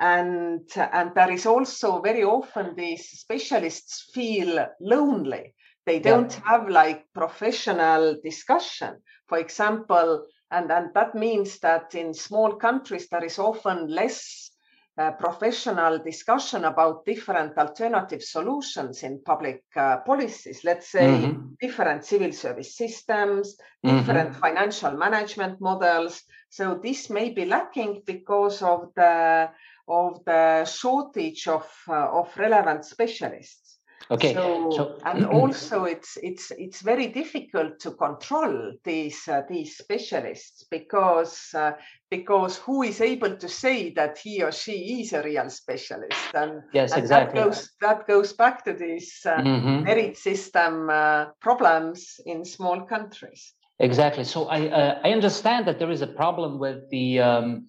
And 0.01 0.69
and 0.77 1.15
there 1.15 1.31
is 1.31 1.47
also 1.47 2.01
very 2.01 2.25
often 2.25 2.75
these 2.75 3.09
specialists 3.11 4.11
feel 4.13 4.67
lonely. 4.81 5.55
They 5.87 6.01
don't 6.01 6.33
yeah. 6.33 6.51
have 6.51 6.69
like 6.69 7.05
professional 7.13 8.17
discussion. 8.25 8.97
For 9.29 9.39
example, 9.39 10.27
and, 10.51 10.71
and 10.71 10.91
that 10.95 11.15
means 11.15 11.59
that 11.61 11.95
in 11.95 12.15
small 12.15 12.57
countries, 12.57 13.09
there 13.09 13.25
is 13.25 13.39
often 13.39 13.89
less 13.89 14.51
uh, 14.97 15.11
professional 15.13 15.99
discussion 15.99 16.65
about 16.65 17.05
different 17.05 17.59
alternative 17.59 18.23
solutions 18.23 19.03
in 19.03 19.21
public 19.25 19.65
uh, 19.75 19.99
policies. 20.07 20.63
Let's 20.65 20.89
say 20.89 21.07
mm-hmm. 21.07 21.55
different 21.61 22.05
civil 22.05 22.33
service 22.33 22.77
systems, 22.77 23.57
mm-hmm. 23.85 23.99
different 23.99 24.37
financial 24.37 24.93
management 24.93 25.61
models. 25.61 26.23
So 26.49 26.79
this 26.81 27.11
may 27.11 27.31
be 27.31 27.45
lacking 27.45 28.03
because 28.07 28.63
of 28.63 28.93
the 28.95 29.51
of 29.89 30.25
the 30.25 30.65
shortage 30.65 31.47
of 31.49 31.67
uh, 31.89 32.09
of 32.21 32.37
relevant 32.37 32.85
specialists. 32.85 33.65
Okay. 34.11 34.35
So, 34.35 34.71
so 34.71 34.99
and 35.05 35.27
also 35.41 35.85
it's 35.85 36.19
it's 36.23 36.51
it's 36.53 36.83
very 36.83 37.07
difficult 37.07 37.79
to 37.81 37.93
control 37.93 38.73
these 38.85 39.27
uh, 39.29 39.43
these 39.49 39.79
specialists 39.79 40.65
because 40.71 41.49
uh, 41.55 41.73
because 42.11 42.59
who 42.59 42.83
is 42.83 43.01
able 43.01 43.37
to 43.37 43.49
say 43.49 43.91
that 43.95 44.19
he 44.19 44.43
or 44.43 44.53
she 44.53 45.01
is 45.01 45.13
a 45.13 45.23
real 45.23 45.49
specialist 45.49 46.35
and 46.35 46.63
yes 46.73 46.93
and 46.93 47.03
exactly 47.03 47.41
that 47.41 47.45
goes 47.45 47.71
that 47.81 48.07
goes 48.07 48.33
back 48.33 48.65
to 48.65 48.73
these 48.75 49.21
uh, 49.25 49.37
mm-hmm. 49.37 49.85
merit 49.85 50.17
system 50.19 50.91
uh, 50.91 51.27
problems 51.41 52.21
in 52.27 52.45
small 52.45 52.83
countries. 52.83 53.55
Exactly. 53.81 54.25
So 54.25 54.47
I 54.49 54.69
uh, 54.69 55.01
I 55.03 55.13
understand 55.13 55.67
that 55.67 55.79
there 55.79 55.91
is 55.91 56.03
a 56.03 56.07
problem 56.07 56.59
with 56.59 56.89
the 56.91 57.21
um, 57.21 57.67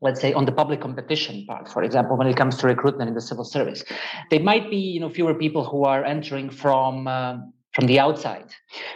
let's 0.00 0.20
say 0.20 0.32
on 0.32 0.44
the 0.44 0.52
public 0.52 0.80
competition 0.80 1.44
part 1.46 1.68
for 1.68 1.82
example 1.82 2.16
when 2.16 2.26
it 2.26 2.36
comes 2.36 2.56
to 2.56 2.66
recruitment 2.66 3.08
in 3.08 3.14
the 3.14 3.20
civil 3.20 3.44
service. 3.44 3.84
There 4.30 4.40
might 4.40 4.70
be 4.70 4.76
you 4.76 5.00
know 5.00 5.10
fewer 5.10 5.34
people 5.34 5.64
who 5.64 5.84
are 5.84 6.04
entering 6.04 6.50
from 6.50 7.06
uh, 7.06 7.38
from 7.72 7.86
the 7.86 7.98
outside 7.98 8.46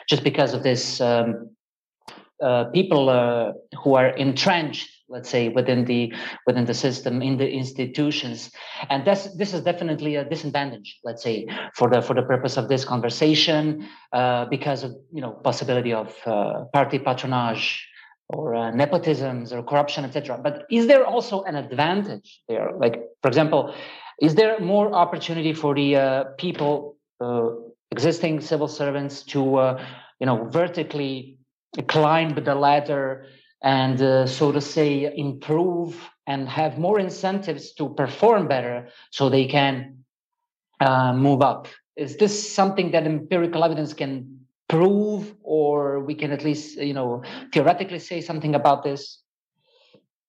just 0.08 0.24
because 0.24 0.54
of 0.54 0.62
this 0.62 1.00
um, 1.00 1.50
uh, 2.42 2.64
people 2.64 3.08
uh, 3.08 3.52
who 3.82 3.94
are 3.94 4.08
entrenched 4.08 4.90
let's 5.08 5.28
say 5.28 5.48
within 5.48 5.84
the 5.84 6.12
within 6.46 6.64
the 6.64 6.74
system 6.74 7.22
in 7.22 7.36
the 7.36 7.48
institutions. 7.48 8.50
And 8.90 9.04
this 9.04 9.28
this 9.36 9.54
is 9.54 9.60
definitely 9.62 10.16
a 10.16 10.24
disadvantage 10.24 10.98
let's 11.04 11.22
say 11.22 11.46
for 11.74 11.88
the 11.88 12.00
for 12.02 12.14
the 12.14 12.22
purpose 12.22 12.56
of 12.56 12.68
this 12.68 12.84
conversation 12.84 13.86
uh, 14.12 14.46
because 14.46 14.82
of 14.84 14.92
you 15.12 15.20
know 15.20 15.30
possibility 15.30 15.92
of 15.92 16.14
uh, 16.26 16.64
party 16.72 16.98
patronage 16.98 17.86
or 18.30 18.54
uh, 18.54 18.72
nepotisms 18.72 19.52
or 19.52 19.62
corruption 19.62 20.04
etc 20.04 20.38
but 20.42 20.64
is 20.70 20.86
there 20.86 21.04
also 21.04 21.42
an 21.42 21.56
advantage 21.56 22.42
there? 22.48 22.70
Like 22.76 23.02
for 23.22 23.28
example 23.28 23.74
is 24.20 24.34
there 24.34 24.58
more 24.60 24.92
opportunity 24.92 25.52
for 25.52 25.74
the 25.74 25.96
uh, 25.96 26.24
people 26.38 26.96
uh, 27.20 27.48
existing 27.90 28.40
civil 28.40 28.68
servants 28.68 29.22
to 29.22 29.56
uh, 29.56 29.84
you 30.20 30.26
know 30.26 30.44
vertically 30.44 31.38
climb 31.88 32.34
the 32.34 32.54
ladder 32.54 33.26
and 33.62 34.00
uh, 34.02 34.26
so 34.26 34.52
to 34.52 34.60
say 34.60 35.12
improve 35.16 36.10
and 36.26 36.48
have 36.48 36.78
more 36.78 37.00
incentives 37.00 37.72
to 37.74 37.88
perform 37.94 38.46
better 38.46 38.88
so 39.10 39.28
they 39.28 39.46
can 39.46 40.04
uh, 40.80 41.12
move 41.12 41.42
up? 41.42 41.68
Is 41.96 42.16
this 42.16 42.54
something 42.54 42.90
that 42.92 43.06
empirical 43.06 43.64
evidence 43.64 43.94
can 43.94 44.43
prove 44.68 45.34
or 45.42 46.00
we 46.00 46.14
can 46.14 46.32
at 46.32 46.44
least 46.44 46.76
you 46.78 46.94
know 46.94 47.22
theoretically 47.52 47.98
say 47.98 48.20
something 48.20 48.54
about 48.54 48.82
this 48.82 49.22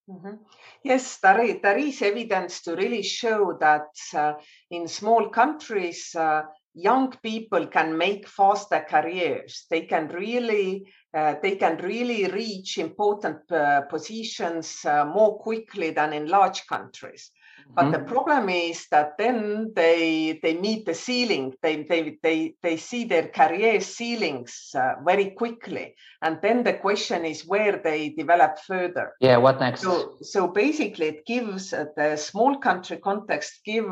mm-hmm. 0.09 0.35
yes 0.83 1.17
there 1.17 1.41
is, 1.41 1.55
there 1.61 1.77
is 1.77 2.01
evidence 2.01 2.61
to 2.61 2.75
really 2.75 3.01
show 3.01 3.57
that 3.59 3.87
uh, 4.13 4.33
in 4.71 4.87
small 4.87 5.29
countries 5.29 6.13
uh, 6.15 6.43
young 6.73 7.13
people 7.23 7.65
can 7.67 7.97
make 7.97 8.27
faster 8.27 8.85
careers 8.89 9.65
they 9.69 9.81
can 9.81 10.07
really 10.09 10.85
uh, 11.15 11.35
they 11.41 11.55
can 11.55 11.77
really 11.77 12.27
reach 12.27 12.77
important 12.77 13.49
uh, 13.49 13.81
positions 13.83 14.83
uh, 14.83 15.05
more 15.05 15.39
quickly 15.39 15.91
than 15.91 16.11
in 16.11 16.27
large 16.27 16.67
countries. 16.67 17.31
But 17.73 17.85
mm-hmm. 17.85 17.91
the 17.91 17.99
problem 17.99 18.49
is 18.49 18.87
that 18.91 19.17
then 19.17 19.73
they 19.75 20.39
they 20.41 20.53
meet 20.53 20.85
the 20.85 20.93
ceiling. 20.93 21.53
They 21.61 21.83
they 21.83 22.17
they 22.23 22.55
they 22.61 22.77
see 22.77 23.03
their 23.05 23.27
career 23.27 23.81
ceilings 23.81 24.71
uh, 24.73 24.93
very 25.03 25.31
quickly, 25.31 25.95
and 26.21 26.39
then 26.41 26.63
the 26.63 26.73
question 26.73 27.25
is 27.25 27.45
where 27.45 27.81
they 27.83 28.09
develop 28.09 28.59
further. 28.65 29.13
Yeah, 29.19 29.37
what 29.37 29.59
next? 29.59 29.81
So 29.81 30.17
so 30.21 30.47
basically, 30.47 31.07
it 31.07 31.25
gives 31.25 31.73
uh, 31.73 31.85
the 31.97 32.15
small 32.15 32.57
country 32.57 32.97
context 32.97 33.61
give 33.65 33.89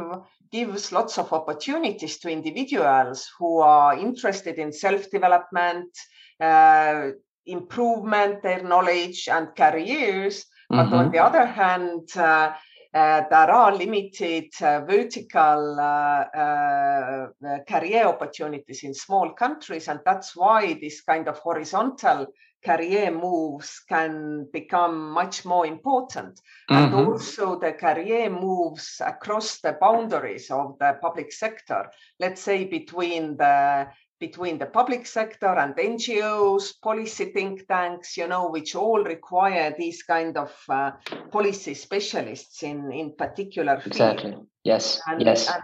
gives 0.51 0.91
lots 0.91 1.17
of 1.17 1.33
opportunities 1.33 2.19
to 2.19 2.29
individuals 2.29 3.27
who 3.37 3.59
are 3.59 3.97
interested 3.97 4.59
in 4.59 4.71
self 4.71 5.09
development 5.09 5.89
uh, 6.39 7.09
improvement 7.45 8.41
their 8.43 8.63
knowledge 8.63 9.27
and 9.27 9.55
careers. 9.55 10.45
Mm-hmm. 10.71 10.77
But 10.77 10.97
on 10.97 11.05
mm-hmm. 11.05 11.11
the 11.11 11.19
other 11.19 11.45
hand, 11.45 12.09
uh, 12.15 12.53
there 12.93 13.51
are 13.51 13.75
limited 13.75 14.49
uh, 14.61 14.81
vertical 14.85 15.79
uh, 15.79 17.27
career 17.67 18.05
opportunities 18.05 18.83
in 18.83 18.93
small 18.93 19.33
countries, 19.33 19.87
and 19.87 19.99
that's 20.05 20.35
why 20.35 20.73
this 20.79 21.01
kind 21.01 21.27
of 21.27 21.39
horizontal 21.39 22.27
career 22.63 23.11
moves 23.11 23.81
can 23.89 24.47
become 24.53 25.11
much 25.11 25.43
more 25.45 25.65
important. 25.65 26.39
Mm-hmm. 26.69 26.73
And 26.73 26.93
also 26.93 27.59
the 27.59 27.73
career 27.73 28.29
moves 28.29 29.01
across 29.05 29.59
the 29.59 29.77
boundaries 29.79 30.49
of 30.49 30.77
the 30.79 30.97
public 31.01 31.31
sector, 31.31 31.89
let's 32.19 32.41
say 32.41 32.65
between 32.65 33.37
the 33.37 33.87
between 34.27 34.57
the 34.57 34.65
public 34.79 35.05
sector 35.05 35.53
and 35.63 35.75
NGOs, 35.75 36.79
policy 36.81 37.25
think 37.25 37.67
tanks, 37.67 38.15
you 38.15 38.25
know, 38.25 38.47
which 38.47 38.73
all 38.73 39.03
require 39.03 39.75
these 39.77 40.01
kind 40.03 40.37
of 40.37 40.51
uh, 40.69 40.91
policy 41.29 41.73
specialists 41.73 42.63
in, 42.63 42.89
in 42.93 43.13
particular 43.17 43.75
field. 43.81 43.87
Exactly. 43.87 44.37
Yes. 44.63 45.01
And, 45.07 45.21
yes. 45.21 45.51
And, 45.53 45.63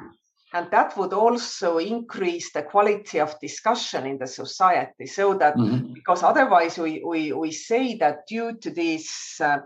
and 0.52 0.72
that 0.72 0.98
would 0.98 1.14
also 1.14 1.78
increase 1.78 2.52
the 2.52 2.64
quality 2.64 3.22
of 3.22 3.40
discussion 3.40 4.06
in 4.06 4.18
the 4.18 4.28
society 4.28 5.06
so 5.06 5.36
that 5.36 5.56
mm-hmm. 5.56 5.94
because 5.94 6.22
otherwise 6.24 6.78
we, 6.78 7.02
we, 7.06 7.32
we 7.32 7.52
say 7.52 7.96
that 7.96 8.28
due 8.28 8.58
to 8.58 8.72
this 8.72 9.40
uh, 9.40 9.60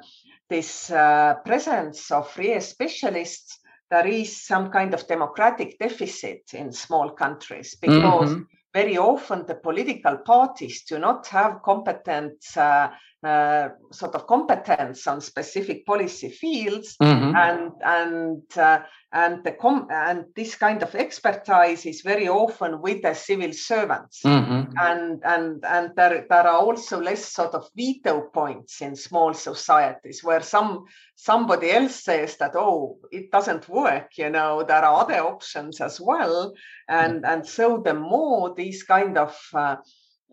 this 0.49 0.91
uh, 0.91 1.35
presence 1.45 2.11
of 2.11 2.37
real 2.37 2.61
specialists 2.61 3.59
there 3.89 4.07
is 4.07 4.45
some 4.45 4.69
kind 4.69 4.93
of 4.93 5.07
democratic 5.07 5.79
deficit 5.79 6.41
in 6.53 6.71
small 6.71 7.11
countries 7.11 7.75
because 7.81 8.29
mm-hmm 8.29 8.43
very 8.73 8.97
often 8.97 9.45
the 9.45 9.55
political 9.55 10.17
parties 10.17 10.83
do 10.83 10.97
not 10.99 11.27
have 11.27 11.61
competent 11.61 12.35
uh, 12.57 12.89
uh, 13.23 13.69
sort 13.91 14.15
of 14.15 14.27
competence 14.27 15.07
on 15.07 15.21
specific 15.21 15.85
policy 15.85 16.29
fields 16.29 16.95
mm-hmm. 17.01 17.35
and 17.35 17.71
and 17.83 18.57
uh, 18.57 18.79
and 19.13 19.43
the 19.43 19.51
com- 19.51 19.87
and 19.91 20.25
this 20.35 20.55
kind 20.55 20.81
of 20.83 20.95
expertise 20.95 21.85
is 21.85 22.01
very 22.01 22.27
often 22.27 22.81
with 22.81 23.01
the 23.01 23.13
civil 23.13 23.53
servants 23.53 24.21
mm-hmm. 24.25 24.71
and 24.77 25.21
and 25.23 25.63
and 25.65 25.91
there, 25.95 26.25
there 26.29 26.47
are 26.47 26.57
also 26.57 26.99
less 26.99 27.25
sort 27.25 27.53
of 27.53 27.69
veto 27.75 28.21
points 28.33 28.81
in 28.81 28.95
small 28.95 29.33
societies 29.33 30.23
where 30.23 30.41
some 30.41 30.85
somebody 31.15 31.71
else 31.71 32.03
says 32.03 32.37
that 32.37 32.51
oh 32.55 32.97
it 33.11 33.31
doesn't 33.31 33.69
work 33.69 34.17
you 34.17 34.29
know 34.29 34.63
there 34.63 34.83
are 34.83 35.01
other 35.01 35.21
options 35.21 35.79
as 35.79 36.01
well 36.01 36.53
and 36.89 37.23
mm-hmm. 37.23 37.25
and 37.25 37.47
so 37.47 37.81
the 37.85 37.93
more 37.93 38.53
these 38.55 38.83
kind 38.83 39.17
of 39.17 39.37
uh, 39.53 39.75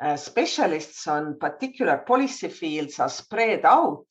uh, 0.01 0.17
specialists 0.17 1.07
on 1.07 1.39
particular 1.39 1.99
policy 1.99 2.49
fields 2.49 2.99
are 2.99 3.09
spread 3.09 3.65
out 3.65 4.07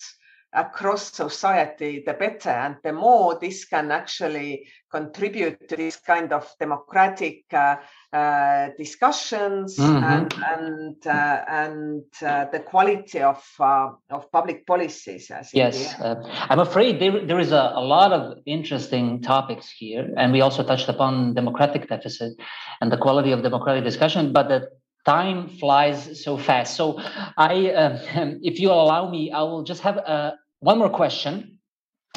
across 0.54 1.13
society, 1.13 2.04
the 2.06 2.13
better. 2.13 2.49
And 2.49 2.78
the 2.84 2.91
more 2.91 3.38
this 3.39 3.65
can 3.65 3.91
actually 3.91 4.67
contribute 4.91 5.69
to 5.69 5.75
this 5.75 5.97
kind 5.97 6.34
of 6.34 6.52
democratic 6.60 7.43
uh, 7.54 7.75
uh, 8.12 8.69
discussions 8.78 9.78
mm-hmm. 9.78 10.04
and 10.04 10.34
and 10.34 11.08
uh, 11.08 11.43
and 11.47 12.04
uh, 12.25 12.45
the 12.52 12.60
quality 12.60 13.21
of 13.21 13.43
uh, 13.60 13.89
of 14.10 14.32
public 14.32 14.65
policies. 14.65 15.32
yes, 15.54 15.93
uh, 15.99 16.15
I'm 16.49 16.60
afraid 16.60 16.99
there 16.99 17.25
there 17.25 17.39
is 17.39 17.52
a, 17.52 17.73
a 17.75 17.84
lot 17.84 18.12
of 18.12 18.39
interesting 18.47 19.21
topics 19.21 19.69
here, 19.69 20.10
and 20.17 20.34
we 20.34 20.41
also 20.41 20.63
touched 20.63 20.89
upon 20.89 21.36
democratic 21.36 21.88
deficit 21.88 22.34
and 22.82 22.91
the 22.91 22.97
quality 22.97 23.32
of 23.32 23.43
democratic 23.43 23.84
discussion, 23.84 24.34
but 24.34 24.49
the 24.49 24.69
time 25.05 25.49
flies 25.59 26.23
so 26.23 26.38
fast. 26.38 26.75
So 26.75 26.99
I, 27.38 27.71
uh, 27.71 27.99
if 28.41 28.59
you 28.59 28.71
allow 28.71 29.09
me, 29.09 29.31
I 29.31 29.41
will 29.41 29.63
just 29.63 29.81
have 29.81 29.97
uh, 29.97 30.31
one 30.59 30.77
more 30.77 30.89
question, 30.89 31.59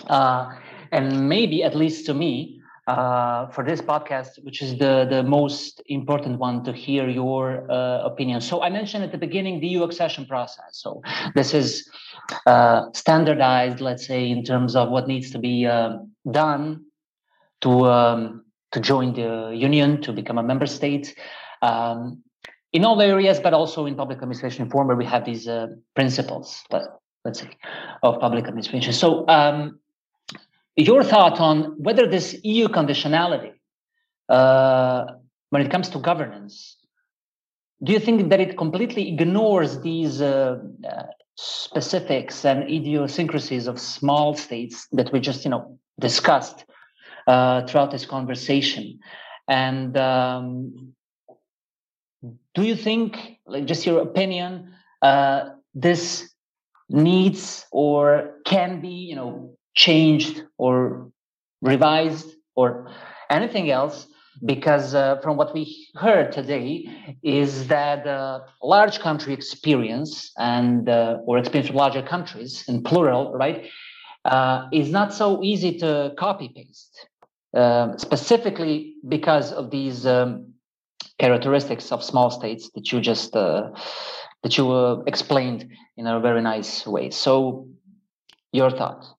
uh, 0.06 0.54
and 0.90 1.28
maybe 1.28 1.62
at 1.62 1.74
least 1.74 2.06
to 2.06 2.14
me 2.14 2.60
uh, 2.86 3.46
for 3.48 3.64
this 3.64 3.80
podcast, 3.80 4.42
which 4.42 4.60
is 4.60 4.76
the 4.78 5.06
the 5.08 5.22
most 5.22 5.80
important 5.86 6.38
one 6.38 6.64
to 6.64 6.72
hear 6.72 7.08
your 7.08 7.70
uh, 7.70 8.02
opinion. 8.04 8.40
So 8.40 8.62
I 8.62 8.70
mentioned 8.70 9.04
at 9.04 9.12
the 9.12 9.18
beginning 9.18 9.60
the 9.60 9.68
EU 9.68 9.84
accession 9.84 10.26
process. 10.26 10.70
So 10.72 11.02
this 11.34 11.54
is 11.54 11.88
uh, 12.46 12.86
standardized, 12.92 13.80
let's 13.80 14.06
say, 14.06 14.28
in 14.28 14.42
terms 14.42 14.74
of 14.74 14.90
what 14.90 15.06
needs 15.06 15.30
to 15.30 15.38
be 15.38 15.64
done 16.30 16.84
to 17.60 17.86
um, 17.86 18.44
to 18.72 18.80
join 18.80 19.14
the 19.14 19.52
union 19.54 20.02
to 20.02 20.12
become 20.12 20.38
a 20.38 20.42
member 20.42 20.66
state. 20.66 21.14
Um, 21.62 22.22
in 22.72 22.84
all 22.84 23.00
areas, 23.00 23.38
but 23.38 23.52
also 23.52 23.86
in 23.86 23.94
public 23.94 24.18
administration 24.18 24.64
reform, 24.64 24.88
where 24.88 24.96
we 24.96 25.04
have 25.04 25.24
these 25.24 25.46
uh, 25.46 25.68
principles, 25.94 26.64
let, 26.70 26.82
us 27.26 27.40
say, 27.40 27.50
of 28.02 28.18
public 28.18 28.46
administration. 28.46 28.92
So, 28.92 29.26
um, 29.28 29.78
your 30.76 31.04
thought 31.04 31.38
on 31.38 31.74
whether 31.82 32.06
this 32.06 32.40
EU 32.44 32.68
conditionality, 32.68 33.52
uh, 34.28 35.04
when 35.50 35.60
it 35.60 35.70
comes 35.70 35.90
to 35.90 35.98
governance, 35.98 36.78
do 37.82 37.92
you 37.92 38.00
think 38.00 38.30
that 38.30 38.40
it 38.40 38.56
completely 38.56 39.08
ignores 39.12 39.80
these 39.80 40.22
uh 40.22 40.58
specifics 41.34 42.44
and 42.44 42.62
idiosyncrasies 42.64 43.66
of 43.66 43.80
small 43.80 44.34
states 44.34 44.86
that 44.92 45.12
we 45.12 45.18
just, 45.18 45.44
you 45.44 45.50
know, 45.50 45.78
discussed 45.98 46.64
uh, 47.26 47.66
throughout 47.66 47.90
this 47.90 48.06
conversation? 48.06 49.00
And 49.48 49.96
um, 49.96 50.94
do 52.54 52.62
you 52.62 52.76
think, 52.76 53.38
like 53.46 53.66
just 53.66 53.86
your 53.86 54.00
opinion, 54.02 54.74
uh, 55.02 55.50
this 55.74 56.30
needs 56.88 57.66
or 57.72 58.34
can 58.44 58.80
be, 58.80 58.88
you 58.88 59.16
know, 59.16 59.56
changed 59.74 60.42
or 60.58 61.10
revised 61.60 62.30
or 62.54 62.90
anything 63.30 63.70
else? 63.70 64.06
Because 64.44 64.94
uh, 64.94 65.20
from 65.20 65.36
what 65.36 65.52
we 65.54 65.88
heard 65.94 66.32
today 66.32 66.88
is 67.22 67.68
that 67.68 68.06
uh, 68.06 68.40
large 68.62 68.98
country 69.00 69.34
experience 69.34 70.32
and 70.38 70.88
uh, 70.88 71.18
or 71.26 71.38
experience 71.38 71.68
from 71.68 71.76
larger 71.76 72.02
countries 72.02 72.64
in 72.66 72.82
plural, 72.82 73.32
right, 73.34 73.66
uh, 74.24 74.68
is 74.72 74.90
not 74.90 75.12
so 75.12 75.42
easy 75.42 75.78
to 75.78 76.12
copy 76.18 76.48
paste, 76.54 77.06
uh, 77.54 77.96
specifically 77.98 78.94
because 79.06 79.52
of 79.52 79.70
these 79.70 80.06
um, 80.06 80.51
characteristics 81.22 81.92
of 81.92 82.02
small 82.02 82.30
states 82.30 82.70
that 82.74 82.90
you 82.90 83.00
just 83.00 83.36
uh, 83.36 83.70
that 84.42 84.58
you 84.58 84.72
uh, 84.72 85.02
explained 85.06 85.68
in 85.96 86.06
a 86.08 86.18
very 86.18 86.42
nice 86.42 86.84
way. 86.84 87.10
So, 87.10 87.68
your 88.52 88.70
thoughts? 88.70 89.14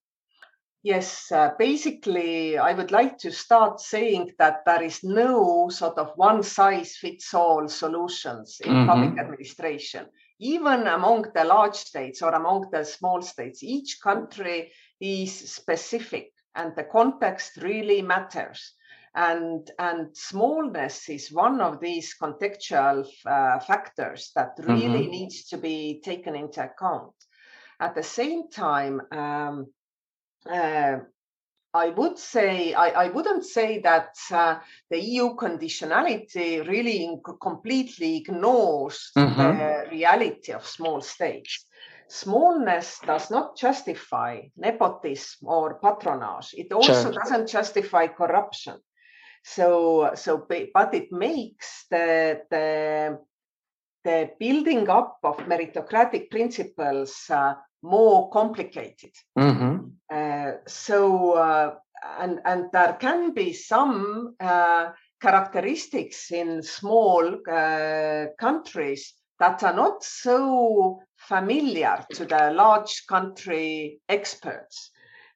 Yes, 0.83 1.31
uh, 1.31 1.51
basically, 1.57 2.57
I 2.57 2.73
would 2.73 2.91
like 2.91 3.17
to 3.19 3.31
start 3.31 3.79
saying 3.79 4.33
that 4.37 4.65
there 4.65 4.83
is 4.83 5.01
no 5.01 5.69
sort 5.69 5.97
of 5.97 6.11
one 6.17 6.43
size 6.43 6.97
fits 6.97 7.33
all 7.33 7.69
solutions 7.69 8.59
in 8.65 8.73
mm-hmm. 8.73 8.89
public 8.89 9.17
administration. 9.17 10.07
Even 10.39 10.87
among 10.87 11.27
the 11.33 11.45
large 11.45 11.75
states 11.75 12.21
or 12.21 12.31
among 12.33 12.69
the 12.73 12.83
small 12.83 13.21
states, 13.21 13.63
each 13.63 13.99
country 14.03 14.73
is 14.99 15.31
specific 15.51 16.33
and 16.55 16.73
the 16.75 16.83
context 16.83 17.51
really 17.61 18.01
matters. 18.01 18.73
And, 19.15 19.69
and 19.77 20.15
smallness 20.17 21.07
is 21.07 21.31
one 21.31 21.61
of 21.61 21.79
these 21.79 22.15
contextual 22.19 23.07
uh, 23.25 23.59
factors 23.59 24.31
that 24.35 24.55
really 24.57 25.03
mm-hmm. 25.03 25.11
needs 25.11 25.45
to 25.49 25.57
be 25.57 26.01
taken 26.03 26.35
into 26.35 26.63
account. 26.63 27.13
At 27.79 27.93
the 27.93 28.03
same 28.03 28.49
time, 28.49 29.01
um, 29.11 29.67
uh, 30.49 30.97
I 31.75 31.89
would 31.89 32.19
say 32.19 32.73
I, 32.73 32.89
I, 32.89 33.09
wouldn't 33.09 33.45
say 33.45 33.79
that 33.79 34.15
uh, 34.31 34.59
the 34.91 34.99
EU 34.99 35.35
conditionality 35.35 36.67
really 36.67 37.19
completely 37.41 38.17
ignores 38.17 39.11
mm-hmm. 39.17 39.57
the 39.57 39.89
reality 39.89 40.53
of 40.53 40.67
small 40.67 41.01
states. 41.01 41.65
Smallness 42.09 42.99
does 43.05 43.31
not 43.31 43.57
justify 43.57 44.41
nepotism 44.55 45.47
or 45.47 45.79
patronage. 45.79 46.53
It 46.55 46.71
also 46.71 47.11
sure. 47.11 47.11
doesn't 47.11 47.47
justify 47.47 48.05
corruption. 48.07 48.77
So, 49.43 50.11
so, 50.15 50.47
but 50.47 50.93
it 50.93 51.11
makes 51.11 51.85
the 51.89 52.41
the 52.49 53.19
the 54.03 54.31
building 54.39 54.89
up 54.89 55.19
of 55.23 55.37
meritocratic 55.37 56.29
principles 56.29 57.29
uh, 57.29 57.53
more 57.81 58.29
complicated. 58.29 59.11
Mm-hmm. 59.37 59.87
Uh, 60.11 60.51
so, 60.67 61.33
uh, 61.33 61.75
and 62.19 62.39
and 62.45 62.65
there 62.71 62.93
can 62.99 63.33
be 63.33 63.53
some 63.53 64.35
uh, 64.39 64.91
characteristics 65.21 66.31
in 66.31 66.61
small 66.63 67.39
uh, 67.49 68.25
countries 68.39 69.13
that 69.39 69.63
are 69.63 69.73
not 69.73 70.03
so 70.03 71.01
familiar 71.17 72.05
to 72.11 72.25
the 72.25 72.51
large 72.51 73.05
country 73.07 73.99
experts. 74.07 74.91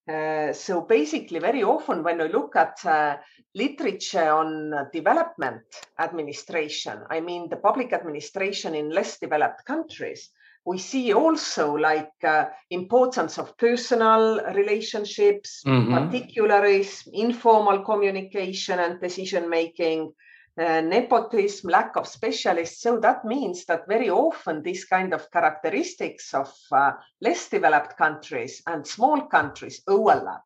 Uh, 0.08 0.54
so 0.54 0.82
basically, 0.82 1.40
very 1.40 1.64
often 1.64 2.02
when 2.04 2.18
we 2.20 2.30
look 2.30 2.56
at 2.56 2.86
uh, 2.86 3.18
literature 3.54 4.30
on 4.30 4.74
development 4.94 5.64
administration, 6.00 7.00
I 7.10 7.20
mean 7.20 7.50
the 7.50 7.58
public 7.58 7.92
administration 7.92 8.74
in 8.74 8.90
less 8.90 9.20
developed 9.20 9.66
countries, 9.66 10.30
we 10.68 10.78
see 10.78 11.14
also 11.14 11.76
like 11.76 12.12
uh, 12.24 12.46
importance 12.70 13.38
of 13.38 13.58
personal 13.58 14.42
relationships, 14.54 15.64
mm-hmm. 15.66 15.94
particularism, 15.94 17.08
informal 17.14 17.80
communication 17.84 18.78
and 18.80 19.00
decision 19.00 19.50
making, 19.50 20.12
uh, 20.60 20.82
nepotism, 20.82 21.70
lack 21.70 21.96
of 21.96 22.08
specialists. 22.08 22.82
So 22.82 23.00
that 23.00 23.26
means 23.26 23.66
that 23.66 23.88
very 23.88 24.10
often 24.10 24.64
these 24.64 24.86
kind 24.86 25.14
of 25.14 25.30
characteristics 25.32 26.34
of 26.34 26.52
uh, 26.72 26.92
less 27.22 27.50
developed 27.50 27.98
countries 27.98 28.62
and 28.66 28.86
small 28.86 29.22
countries 29.28 29.82
overlap. 29.88 30.42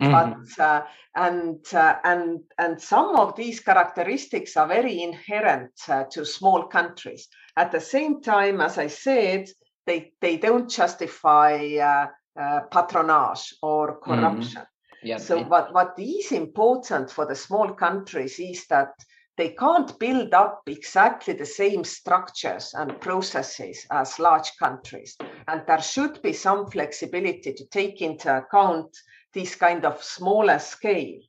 Mm-hmm. 0.00 0.12
But 0.12 0.64
uh, 0.64 0.82
and 1.14 1.74
uh, 1.74 1.96
and 2.04 2.40
and 2.58 2.80
some 2.80 3.14
of 3.16 3.36
these 3.36 3.60
characteristics 3.60 4.56
are 4.56 4.66
very 4.66 5.02
inherent 5.02 5.72
uh, 5.88 6.04
to 6.10 6.24
small 6.24 6.66
countries. 6.66 7.28
At 7.56 7.70
the 7.70 7.80
same 7.80 8.20
time, 8.20 8.60
as 8.60 8.78
I 8.78 8.88
said, 8.88 9.48
they 9.86 10.12
they 10.20 10.38
don't 10.38 10.68
justify 10.68 11.76
uh, 11.76 12.06
uh, 12.40 12.60
patronage 12.70 13.54
or 13.62 13.92
mm-hmm. 13.92 14.04
corruption. 14.04 14.62
Mm-hmm. 14.62 15.06
Yeah. 15.06 15.18
So 15.18 15.42
what 15.44 15.72
what 15.74 15.94
is 15.98 16.32
important 16.32 17.10
for 17.10 17.26
the 17.26 17.36
small 17.36 17.72
countries 17.74 18.38
is 18.38 18.66
that 18.68 18.94
they 19.36 19.50
can't 19.50 19.98
build 19.98 20.34
up 20.34 20.62
exactly 20.66 21.34
the 21.34 21.46
same 21.46 21.84
structures 21.84 22.74
and 22.74 23.00
processes 23.00 23.86
as 23.90 24.18
large 24.18 24.56
countries. 24.58 25.16
And 25.48 25.62
there 25.66 25.80
should 25.80 26.20
be 26.22 26.32
some 26.32 26.70
flexibility 26.70 27.52
to 27.54 27.66
take 27.68 28.02
into 28.02 28.36
account 28.36 28.94
this 29.32 29.54
kind 29.54 29.84
of 29.84 30.02
smaller 30.02 30.58
scale. 30.58 31.20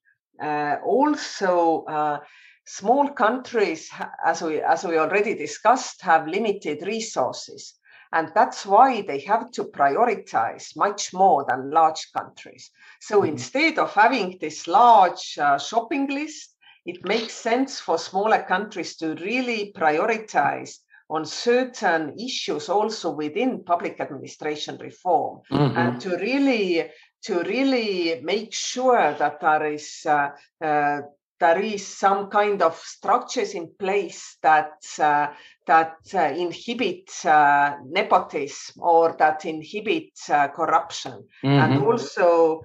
Uh, 0.41 0.77
also, 0.85 1.85
uh, 1.85 2.19
small 2.65 3.09
countries, 3.09 3.89
as 4.25 4.41
we, 4.41 4.61
as 4.61 4.83
we 4.83 4.97
already 4.97 5.35
discussed, 5.35 6.01
have 6.01 6.27
limited 6.27 6.85
resources. 6.85 7.79
And 8.11 8.31
that's 8.35 8.65
why 8.65 9.01
they 9.01 9.19
have 9.21 9.49
to 9.51 9.63
prioritize 9.63 10.75
much 10.75 11.13
more 11.13 11.45
than 11.49 11.71
large 11.71 12.11
countries. 12.15 12.69
So 13.01 13.21
mm-hmm. 13.21 13.29
instead 13.29 13.79
of 13.79 13.93
having 13.93 14.37
this 14.39 14.67
large 14.67 15.37
uh, 15.39 15.57
shopping 15.57 16.07
list, 16.07 16.52
it 16.85 17.05
makes 17.05 17.33
sense 17.33 17.79
for 17.79 17.97
smaller 17.97 18.43
countries 18.43 18.95
to 18.97 19.15
really 19.15 19.73
prioritize 19.75 20.79
on 21.09 21.25
certain 21.25 22.17
issues 22.19 22.69
also 22.69 23.11
within 23.11 23.63
public 23.63 23.99
administration 23.99 24.77
reform 24.77 25.41
mm-hmm. 25.51 25.77
and 25.77 26.01
to 26.01 26.17
really 26.17 26.89
to 27.23 27.41
really 27.43 28.19
make 28.21 28.53
sure 28.53 29.15
that 29.17 29.39
there 29.39 29.73
is 29.73 30.05
uh, 30.05 30.29
uh, 30.61 31.01
there 31.43 31.59
is 31.59 31.85
some 31.85 32.29
kind 32.29 32.61
of 32.61 32.73
structures 32.77 33.53
in 33.53 33.69
place 33.77 34.37
that 34.41 34.77
uh, 34.99 35.27
that 35.67 35.97
uh, 36.13 36.19
inhibit 36.19 37.11
uh, 37.25 37.75
nepotism 37.85 38.81
or 38.81 39.13
that 39.19 39.43
inhibit 39.43 40.17
uh, 40.29 40.47
corruption 40.47 41.27
mm-hmm. 41.43 41.61
and 41.63 41.83
also 41.83 42.61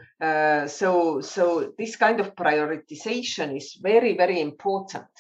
so 0.69 1.21
so 1.21 1.73
this 1.77 1.97
kind 1.97 2.21
of 2.21 2.37
prioritization 2.37 3.57
is 3.57 3.79
very 3.83 4.17
very 4.17 4.41
important 4.41 5.11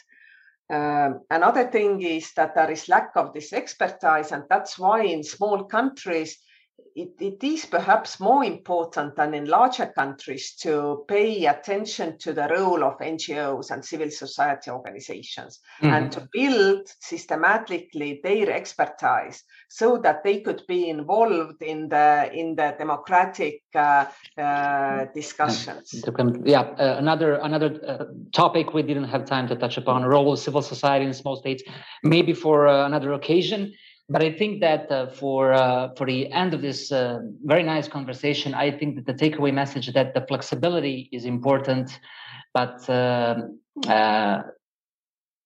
um, 0.71 1.21
another 1.31 1.69
thing 1.69 2.01
is 2.03 2.33
that 2.35 2.55
there 2.55 2.71
is 2.71 2.89
lack 2.89 3.11
of 3.17 3.33
this 3.33 3.53
expertise 3.53 4.31
and 4.31 4.45
that's 4.49 4.79
why 4.79 5.03
in 5.03 5.25
small 5.25 5.65
countries 5.65 6.39
it, 6.95 7.11
it 7.21 7.45
is 7.45 7.67
perhaps 7.67 8.21
more 8.21 8.45
important 8.45 9.17
than 9.17 9.35
in 9.35 9.47
larger 9.47 9.87
countries 9.87 10.55
to 10.57 11.05
pay 11.09 11.47
attention 11.47 12.19
to 12.19 12.33
the 12.33 12.49
role 12.49 12.85
of 12.85 12.99
NGOs 12.99 13.71
and 13.71 13.85
civil 13.85 14.11
society 14.11 14.71
organizations 14.71 15.61
mm-hmm. 15.83 15.95
and 15.95 16.13
to 16.13 16.29
build 16.33 16.89
systematically 17.01 18.21
their 18.23 18.51
expertise 18.53 19.43
so 19.69 19.99
that 19.99 20.25
they 20.25 20.41
could 20.41 20.63
be 20.67 20.89
involved 20.89 21.63
in 21.63 21.89
the 21.89 22.31
in 22.33 22.55
the 22.55 22.75
democratic 22.79 23.63
uh, 23.75 24.07
uh, 24.37 25.07
discussions. 25.15 26.05
Yeah, 26.45 26.63
uh, 26.63 26.97
another 26.99 27.35
another 27.35 27.79
uh, 27.87 28.05
topic 28.33 28.75
we 28.75 28.83
didn't 28.83 29.09
have 29.09 29.25
time 29.25 29.47
to 29.49 29.57
touch 29.57 29.77
upon: 29.77 30.05
role 30.05 30.33
of 30.33 30.39
civil 30.39 30.63
society 30.63 31.05
in 31.05 31.13
small 31.13 31.37
states, 31.37 31.63
maybe 32.03 32.33
for 32.33 32.67
uh, 32.67 32.87
another 32.87 33.13
occasion. 33.13 33.73
But 34.11 34.23
I 34.23 34.33
think 34.33 34.61
that 34.61 34.91
uh, 34.91 35.09
for 35.09 35.53
uh, 35.53 35.91
for 35.95 36.07
the 36.07 36.33
end 36.33 36.55
of 36.55 36.63
this 36.63 36.91
uh, 36.91 37.19
very 37.45 37.63
nice 37.63 37.89
conversation, 37.89 38.55
I 38.55 38.71
think 38.71 38.97
that 38.97 39.05
the 39.05 39.13
takeaway 39.13 39.53
message 39.53 39.93
that 39.93 40.15
the 40.15 40.23
flexibility 40.27 41.11
is 41.13 41.27
important, 41.27 42.01
but 42.55 42.89
um, 42.89 43.61
uh, 43.87 44.43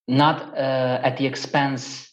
not 0.06 0.56
uh, 0.56 1.00
at 1.02 1.16
the 1.16 1.26
expense 1.26 2.08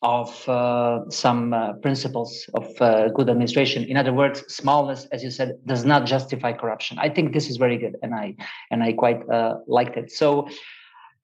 of 0.00 0.48
uh, 0.48 1.08
some 1.10 1.54
principles 1.82 2.48
of 2.54 2.66
good 3.14 3.28
administration. 3.28 3.84
In 3.84 3.96
other 3.96 4.12
words, 4.12 4.42
smallness, 4.52 5.06
as 5.12 5.22
you 5.22 5.30
said, 5.30 5.58
does 5.66 5.84
not 5.84 6.06
justify 6.06 6.52
corruption. 6.54 6.98
I 6.98 7.08
think 7.08 7.32
this 7.32 7.48
is 7.50 7.56
very 7.58 7.76
good, 7.76 7.96
and 8.02 8.14
I 8.14 8.36
and 8.70 8.82
I 8.82 8.94
quite 8.94 9.20
liked 9.68 9.98
it. 9.98 10.10
So, 10.10 10.48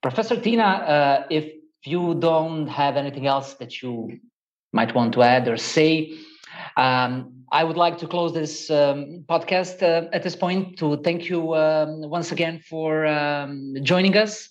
Professor 0.03 0.37
Tiina, 0.37 1.27
if 1.31 1.58
you 1.85 2.15
don't 2.15 2.67
have 2.67 2.97
anything 2.97 3.27
else 3.27 3.55
that 3.55 3.83
you 3.83 4.19
might 4.73 4.95
want 4.95 5.13
to 5.15 5.23
add 5.23 5.49
or 5.49 5.57
say, 5.57 6.19
um, 6.77 7.45
I 7.51 7.65
would 7.65 7.77
like 7.77 7.97
to 7.99 8.07
close 8.07 8.35
this 8.35 8.71
um, 8.71 9.25
podcast 9.29 9.83
uh, 9.83 10.09
at 10.13 10.23
this 10.23 10.37
point 10.37 10.79
to 10.79 10.99
thank 10.99 11.29
you 11.29 11.55
um, 11.55 12.03
once 12.11 12.31
again 12.33 12.61
for 12.69 13.07
um, 13.07 13.75
joining 13.83 14.17
us, 14.17 14.51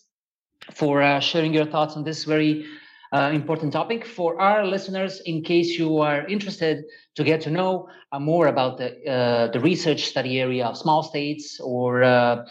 for 0.74 1.02
uh, 1.02 1.20
sharing 1.20 1.54
your 1.54 1.66
thoughts 1.66 1.96
on 1.96 2.04
this 2.04 2.24
very 2.24 2.66
uh, 3.13 3.30
important 3.34 3.72
topic. 3.72 4.06
For 4.06 4.40
our 4.42 4.66
listeners, 4.66 5.22
in 5.26 5.44
case 5.44 5.78
you 5.78 6.00
are 6.00 6.26
interested 6.28 6.84
to 7.16 7.24
get 7.24 7.42
to 7.42 7.52
know 7.52 7.88
uh, 8.12 8.20
more 8.20 8.48
about 8.48 8.78
the, 8.78 8.90
uh, 9.10 9.52
the 9.52 9.60
research 9.60 10.06
study 10.06 10.40
area 10.40 10.66
of 10.66 10.78
small 10.78 11.04
states 11.04 11.60
or 11.60 12.04
uh, 12.04 12.46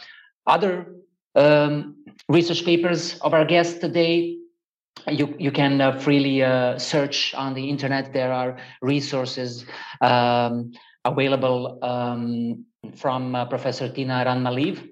other 0.46 0.94
um, 1.34 1.96
research 2.28 2.64
papers 2.64 3.18
of 3.20 3.34
our 3.34 3.44
guest 3.44 3.80
today, 3.80 4.38
you 5.08 5.34
you 5.38 5.50
can 5.50 5.80
uh, 5.80 5.98
freely 5.98 6.42
uh, 6.42 6.78
search 6.78 7.34
on 7.34 7.54
the 7.54 7.68
internet. 7.68 8.12
There 8.12 8.32
are 8.32 8.58
resources 8.82 9.64
um, 10.00 10.72
available 11.04 11.78
um, 11.82 12.64
from 12.96 13.34
uh, 13.34 13.44
Professor 13.46 13.88
Tiina 13.88 14.24
Randma-Liiv. 14.26 14.90